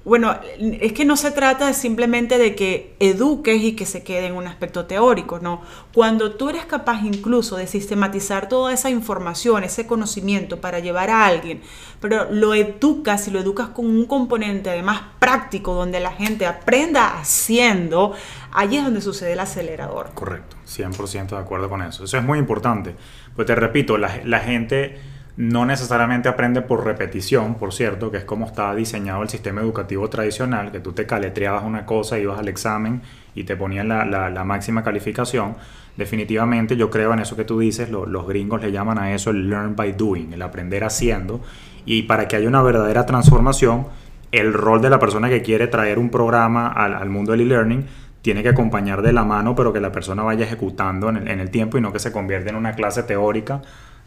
[0.07, 4.35] bueno, es que no se trata simplemente de que eduques y que se quede en
[4.35, 5.61] un aspecto teórico, no.
[5.93, 11.25] Cuando tú eres capaz incluso de sistematizar toda esa información, ese conocimiento para llevar a
[11.25, 11.61] alguien,
[11.99, 17.19] pero lo educas y lo educas con un componente además práctico donde la gente aprenda
[17.19, 18.13] haciendo,
[18.53, 20.11] allí es donde sucede el acelerador.
[20.13, 22.05] Correcto, 100% de acuerdo con eso.
[22.05, 22.95] Eso es muy importante.
[23.35, 28.23] Pues te repito, la, la gente no necesariamente aprende por repetición, por cierto, que es
[28.23, 32.47] como está diseñado el sistema educativo tradicional, que tú te caletreabas una cosa, ibas al
[32.47, 33.03] examen
[33.35, 35.55] y te ponían la, máxima calificación.
[35.95, 39.47] Definitivamente yo creo en eso que tú dices, los gringos le llaman a eso el
[39.47, 41.39] learn by doing, el aprender haciendo.
[41.85, 43.85] Y para que haya una verdadera transformación,
[44.31, 47.85] el rol de la persona que quiere traer un programa al, mundo del e-learning
[48.23, 51.77] tiene que acompañar de la mano, pero que la persona vaya ejecutando en el tiempo
[51.77, 53.61] y no que se convierta en una clase teórica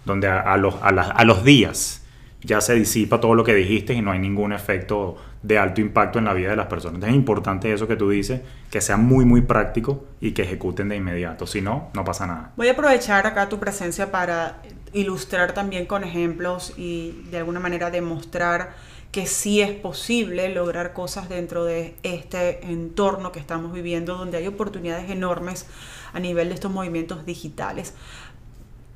[0.04, 2.02] donde a, los, a, los días
[2.42, 6.18] ya se disipa todo lo que dijiste y no hay ningún efecto de alto impacto
[6.18, 7.02] en la vida de las personas.
[7.02, 8.40] es importante eso que tú dices,
[8.70, 11.46] que sea muy, muy práctico y que ejecuten de inmediato.
[11.46, 12.52] Si no, no pasa nada.
[12.56, 17.90] Voy a aprovechar acá tu presencia para ilustrar también con ejemplos y de alguna manera
[17.90, 18.74] demostrar
[19.12, 24.46] que sí es posible lograr cosas dentro de este entorno que estamos viviendo, donde hay
[24.46, 25.66] oportunidades enormes
[26.12, 27.94] a nivel de estos movimientos digitales.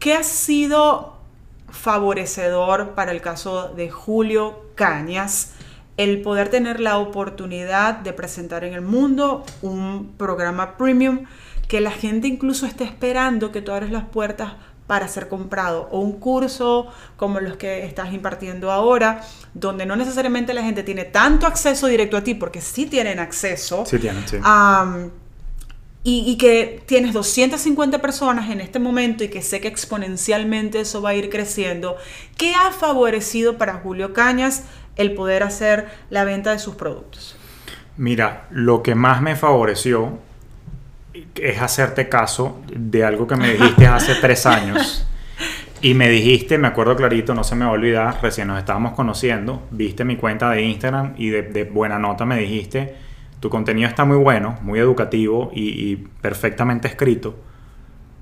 [0.05, 1.16] ¿Qué ha sido
[1.70, 5.52] favorecedor para el caso de Julio Cañas?
[5.96, 11.24] El poder tener la oportunidad de presentar en el mundo un programa premium
[11.68, 14.52] que la gente incluso esté esperando que tú abres las puertas
[14.86, 19.22] para ser comprado o un curso como los que estás impartiendo ahora,
[19.55, 23.86] donde no necesariamente la gente tiene tanto acceso directo a ti, porque sí tienen acceso.
[23.86, 24.36] Sí tienen, sí
[26.07, 31.11] y, que tienes 250 personas en este momento y que sé que exponencialmente eso va
[31.11, 31.96] a ir creciendo,
[32.36, 34.64] ¿qué ha favorecido para Julio Cañas
[34.96, 37.36] el poder hacer la venta de sus productos?
[37.96, 40.18] Mira, lo que más me favoreció
[41.36, 45.07] es hacerte caso de algo que me dijiste hace tres años.
[45.80, 48.92] Y me dijiste, me acuerdo clarito, no se me va a olvidar, recién nos estábamos
[48.92, 52.94] conociendo, viste mi cuenta de Instagram y de, de buena nota me dijiste,
[53.45, 57.34] tu contenido está muy bueno, muy educativo y, perfectamente escrito,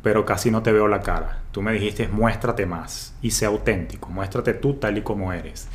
[0.02, 1.42] pero casi no te veo la cara.
[1.52, 5.68] Tú me dijiste, muéstrate más y sé auténtico, muéstrate tú tal y como eres.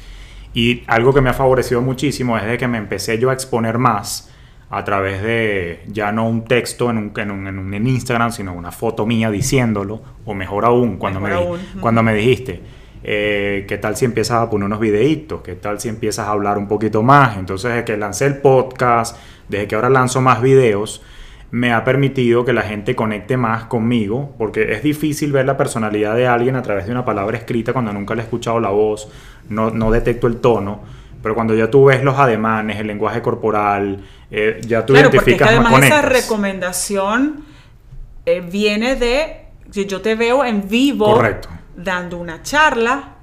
[0.53, 3.77] Y algo que me ha favorecido muchísimo es de que me empecé yo a exponer
[3.77, 4.29] más
[4.69, 8.73] a través de ya no un texto en, un, en, un, en, Instagram, sino una
[8.73, 11.31] foto mía diciéndolo, o mejor aún, cuando, me,
[11.79, 12.61] cuando me dijiste,
[13.09, 15.41] eh, ¿qué tal si empiezas a poner unos videitos?
[15.41, 17.37] ¿Qué tal si empiezas a hablar un poquito más?
[17.37, 19.15] Entonces, que lancé el podcast,
[19.49, 21.01] desde que ahora lanzo más videos,
[21.51, 26.15] me ha permitido que la gente conecte más conmigo, porque es difícil ver la personalidad
[26.15, 29.09] de alguien a través de una palabra escrita cuando nunca le he escuchado la voz,
[29.49, 30.81] no, no detecto el tono,
[31.23, 35.53] pero cuando ya tú ves los ademanes, el lenguaje corporal, eh, ya tú claro, identificas
[35.53, 37.45] porque además esa recomendación
[38.25, 41.21] eh, viene de, yo te veo en vivo
[41.75, 43.16] dando una charla,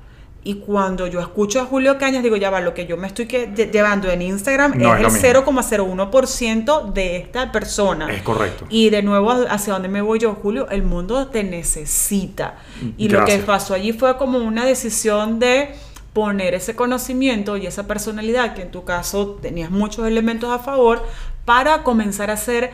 [0.46, 3.26] y cuando yo escucho a Julio Cañas, digo, ya va, lo que yo me estoy
[3.26, 8.12] llevando en Instagram es, el 0,01% de esta persona.
[8.12, 8.66] Es correcto.
[8.68, 10.68] Y de nuevo, ¿hacia dónde me voy yo, Julio?
[10.68, 12.58] El mundo te necesita.
[12.98, 15.74] Y lo que pasó allí fue como una decisión de
[16.12, 21.02] poner ese conocimiento y esa personalidad, que en tu caso tenías muchos elementos a favor,
[21.46, 22.70] para comenzar a hacer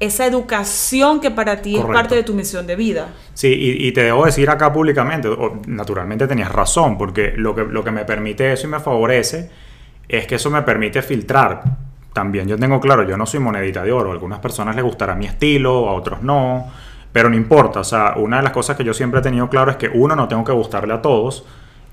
[0.00, 3.08] esa educación que para ti es parte de tu misión de vida.
[3.34, 5.28] Sí, y, te debo decir acá públicamente,
[5.66, 9.50] naturalmente tenías razón, porque lo que, lo que me permite eso y me favorece
[10.08, 11.62] es que eso me permite filtrar.
[12.12, 15.14] También yo tengo claro, yo no soy monedita de oro, a algunas personas les gustará
[15.14, 16.66] mi estilo, a otros no,
[17.12, 19.70] pero no importa, o sea, una de las cosas que yo siempre he tenido claro
[19.70, 21.44] es que uno, no tengo que gustarle a todos,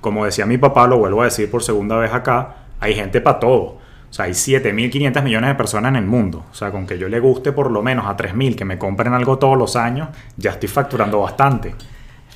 [0.01, 3.39] como decía mi papá, lo vuelvo a decir por segunda vez acá, hay gente para
[3.39, 3.84] todo.
[4.15, 6.45] Sea, hay 7.500 millones de personas en el mundo.
[6.49, 9.13] O sea, con que yo le guste por lo menos a 3.000 que me compren
[9.13, 10.07] algo todos los años,
[10.37, 11.75] ya estoy facturando bastante.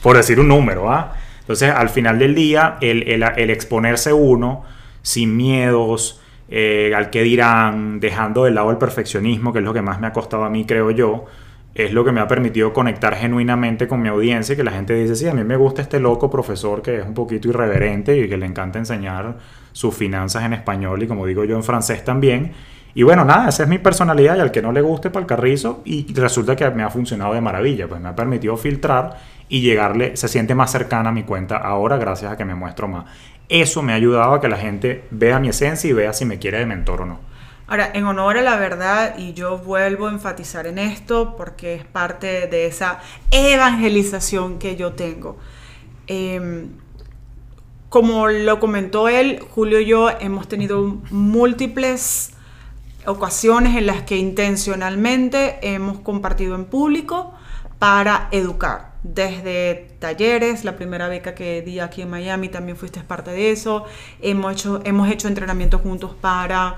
[0.04, 1.14] Por decir un número, ¿ah?
[1.40, 4.66] Entonces, al final del día, el, exponerse uno
[5.04, 6.20] sin miedos,
[6.50, 10.08] eh, al que dirán, dejando de lado el perfeccionismo, que es lo que más me
[10.08, 11.28] ha costado a mí, creo yo,
[11.76, 14.96] es lo que me ha permitido conectar genuinamente con mi audiencia y que la gente
[14.96, 18.28] dice, sí, a mí me gusta este loco profesor que es un poquito irreverente y
[18.28, 19.38] que le encanta enseñar
[19.72, 22.54] sus finanzas en español y como digo yo en francés también.
[22.94, 25.82] Y bueno, nada, esa es mi personalidad y al que no le guste para carrizo
[25.86, 29.18] y resulta que me ha funcionado de maravilla, pues me ha permitido filtrar
[29.48, 32.88] y llegarle, se siente más cercana a mi cuenta ahora gracias a que me muestro
[32.88, 33.06] más.
[33.48, 36.38] Eso me ha ayudado a que la gente vea mi esencia y vea si me
[36.40, 37.30] quiere de mentor o no.
[37.70, 41.86] Ahora, en honor a la verdad, y yo vuelvo a enfatizar en esto porque es
[41.86, 43.00] parte de esa
[43.30, 45.38] evangelización que yo tengo.
[46.08, 46.70] Em,
[47.90, 52.32] como lo comentó él, Julio y yo hemos tenido múltiples
[53.06, 57.34] ocasiones en las que intencionalmente hemos compartido en público
[57.80, 58.94] para educar.
[59.02, 63.86] Desde talleres, la primera beca que di aquí en Miami también fuiste parte de eso.
[64.22, 66.78] Hemos hecho, hemos hecho entrenamientos juntos para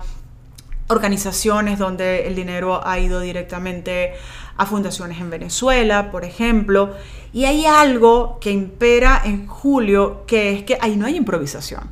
[0.87, 4.13] organizaciones donde el dinero ha ido directamente
[4.61, 6.93] a fundaciones en Venezuela, por ejemplo.
[7.33, 11.89] Y hay algo que impera en Julio, que es que ahí no hay improvisación.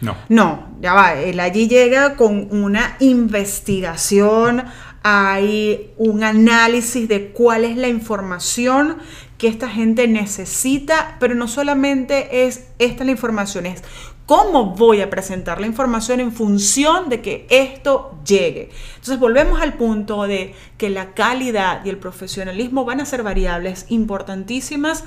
[0.00, 0.16] No.
[0.28, 1.14] No, ya va.
[1.14, 4.64] Él allí llega con una investigación,
[5.02, 8.98] hay un análisis de cuál es la información
[9.36, 13.82] que esta gente necesita, pero no solamente es esta la información, es
[14.26, 18.70] cómo voy a presentar la información en función de que esto llegue.
[18.94, 23.86] Entonces volvemos al punto de que la calidad y el profesionalismo van a ser variables
[23.88, 25.04] importantísimas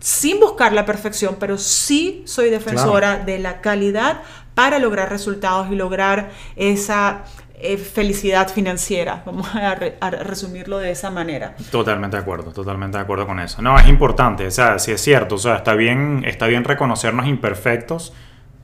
[0.00, 4.22] sin buscar la perfección, pero sí soy defensora de la calidad
[4.54, 7.24] para lograr resultados y lograr esa
[7.60, 9.22] eh, felicidad financiera.
[9.26, 9.74] Vamos a,
[10.10, 11.56] resumirlo de esa manera.
[11.70, 13.60] Totalmente de acuerdo, totalmente de acuerdo con eso.
[13.62, 17.26] No, es importante, o sea, sí es cierto, o sea, está bien, está bien reconocernos
[17.26, 18.12] imperfectos,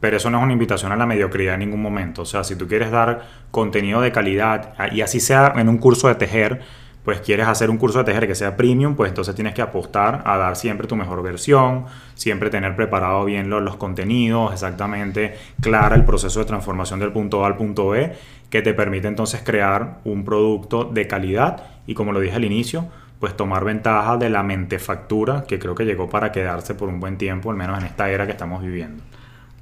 [0.05, 2.21] pero eso no es una invitación a la mediocridad en ningún momento.
[2.21, 6.09] O sea, si tú quieres dar contenido de calidad, y así sea en un curso
[6.09, 6.61] de tejer,
[7.07, 10.21] pues quieres hacer un curso de tejer que sea premium, pues entonces tienes que apostar
[10.27, 11.87] a dar siempre tu mejor versión,
[12.17, 17.43] siempre tener preparado bien los, los contenidos, exactamente clara el proceso de transformación del punto
[17.43, 18.13] A al punto B,
[18.51, 22.91] que te permite entonces crear un producto de calidad y como lo dije al inicio,
[23.21, 27.17] pues tomar ventaja de la mentefactura que creo que llegó para quedarse por un buen
[27.17, 29.03] tiempo, al menos en esta era que estamos viviendo.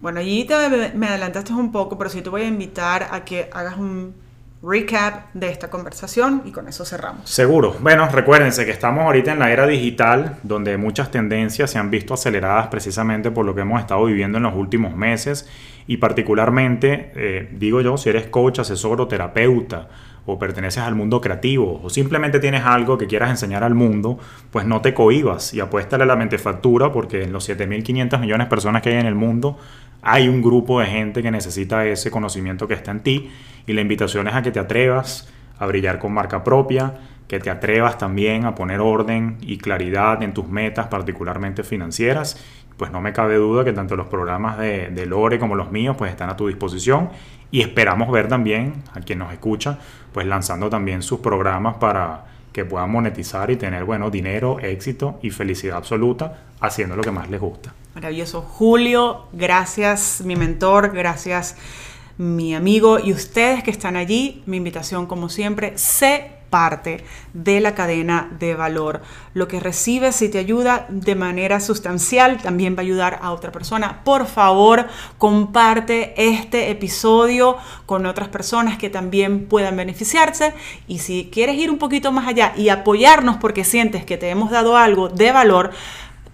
[0.03, 0.21] Bueno,
[0.95, 4.13] me adelantaste un poco, pero sí te voy a invitar a que hagas un
[4.61, 7.31] recap de esta conversación y con eso cerramos.
[7.31, 7.77] Seguro.
[7.79, 12.15] Bueno, recuérdense que estamos ahorita en la era digital donde muchas tendencias se han visto
[12.15, 15.49] aceleradas precisamente por lo que hemos estado viviendo en los últimos meses
[15.87, 19.89] y particularmente, eh, digo yo, si eres coach, asesor o terapeuta
[20.27, 24.19] o perteneces al mundo creativo o simplemente tienes algo que quieras enseñar al mundo,
[24.51, 28.51] pues no te cohibas y apuéstale a la mentefactura porque en los 7.500 millones de
[28.51, 29.59] personas que hay en el mundo
[30.03, 33.31] hay un grupo de gente que necesita ese conocimiento que está en ti
[33.67, 36.95] y la invitación es a que te atrevas a brillar con marca propia,
[37.29, 42.37] que te atrevas también a poner orden y claridad en tus metas, particularmente financieras.
[42.77, 46.11] Pues no me cabe duda que tanto los programas de, Lore como los míos pues
[46.11, 47.11] están a tu disposición
[47.51, 49.79] y esperamos ver también a quien nos escucha
[50.13, 55.31] pues lanzando también sus programas para que puedan monetizar y tener, bueno, dinero, éxito y
[55.31, 57.73] felicidad absoluta haciendo lo que más les gusta.
[57.95, 58.43] Maravilloso.
[58.43, 61.57] Julio, gracias mi mentor, gracias
[62.19, 64.43] mi amigo y ustedes que están allí.
[64.47, 69.01] Mi invitación, como siempre, sé parte de la cadena de valor.
[69.33, 73.51] Lo que recibes, si te ayuda de manera sustancial, también va a ayudar a otra
[73.51, 74.05] persona.
[74.05, 74.87] Por favor,
[75.17, 80.53] comparte este episodio con otras personas que también puedan beneficiarse.
[80.87, 84.51] Y si quieres ir un poquito más allá y apoyarnos porque sientes que te hemos
[84.51, 85.71] dado algo de valor,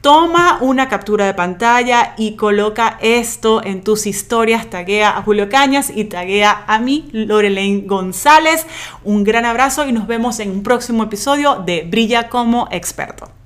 [0.01, 4.71] Toma una captura de pantalla y coloca esto en tus historias.
[4.71, 8.67] Taguea a Julio Cañas y taguea a mí, Lorelaine González.
[9.03, 13.38] Un gran abrazo y nos vemos en un próximo episodio de Brilla como experto.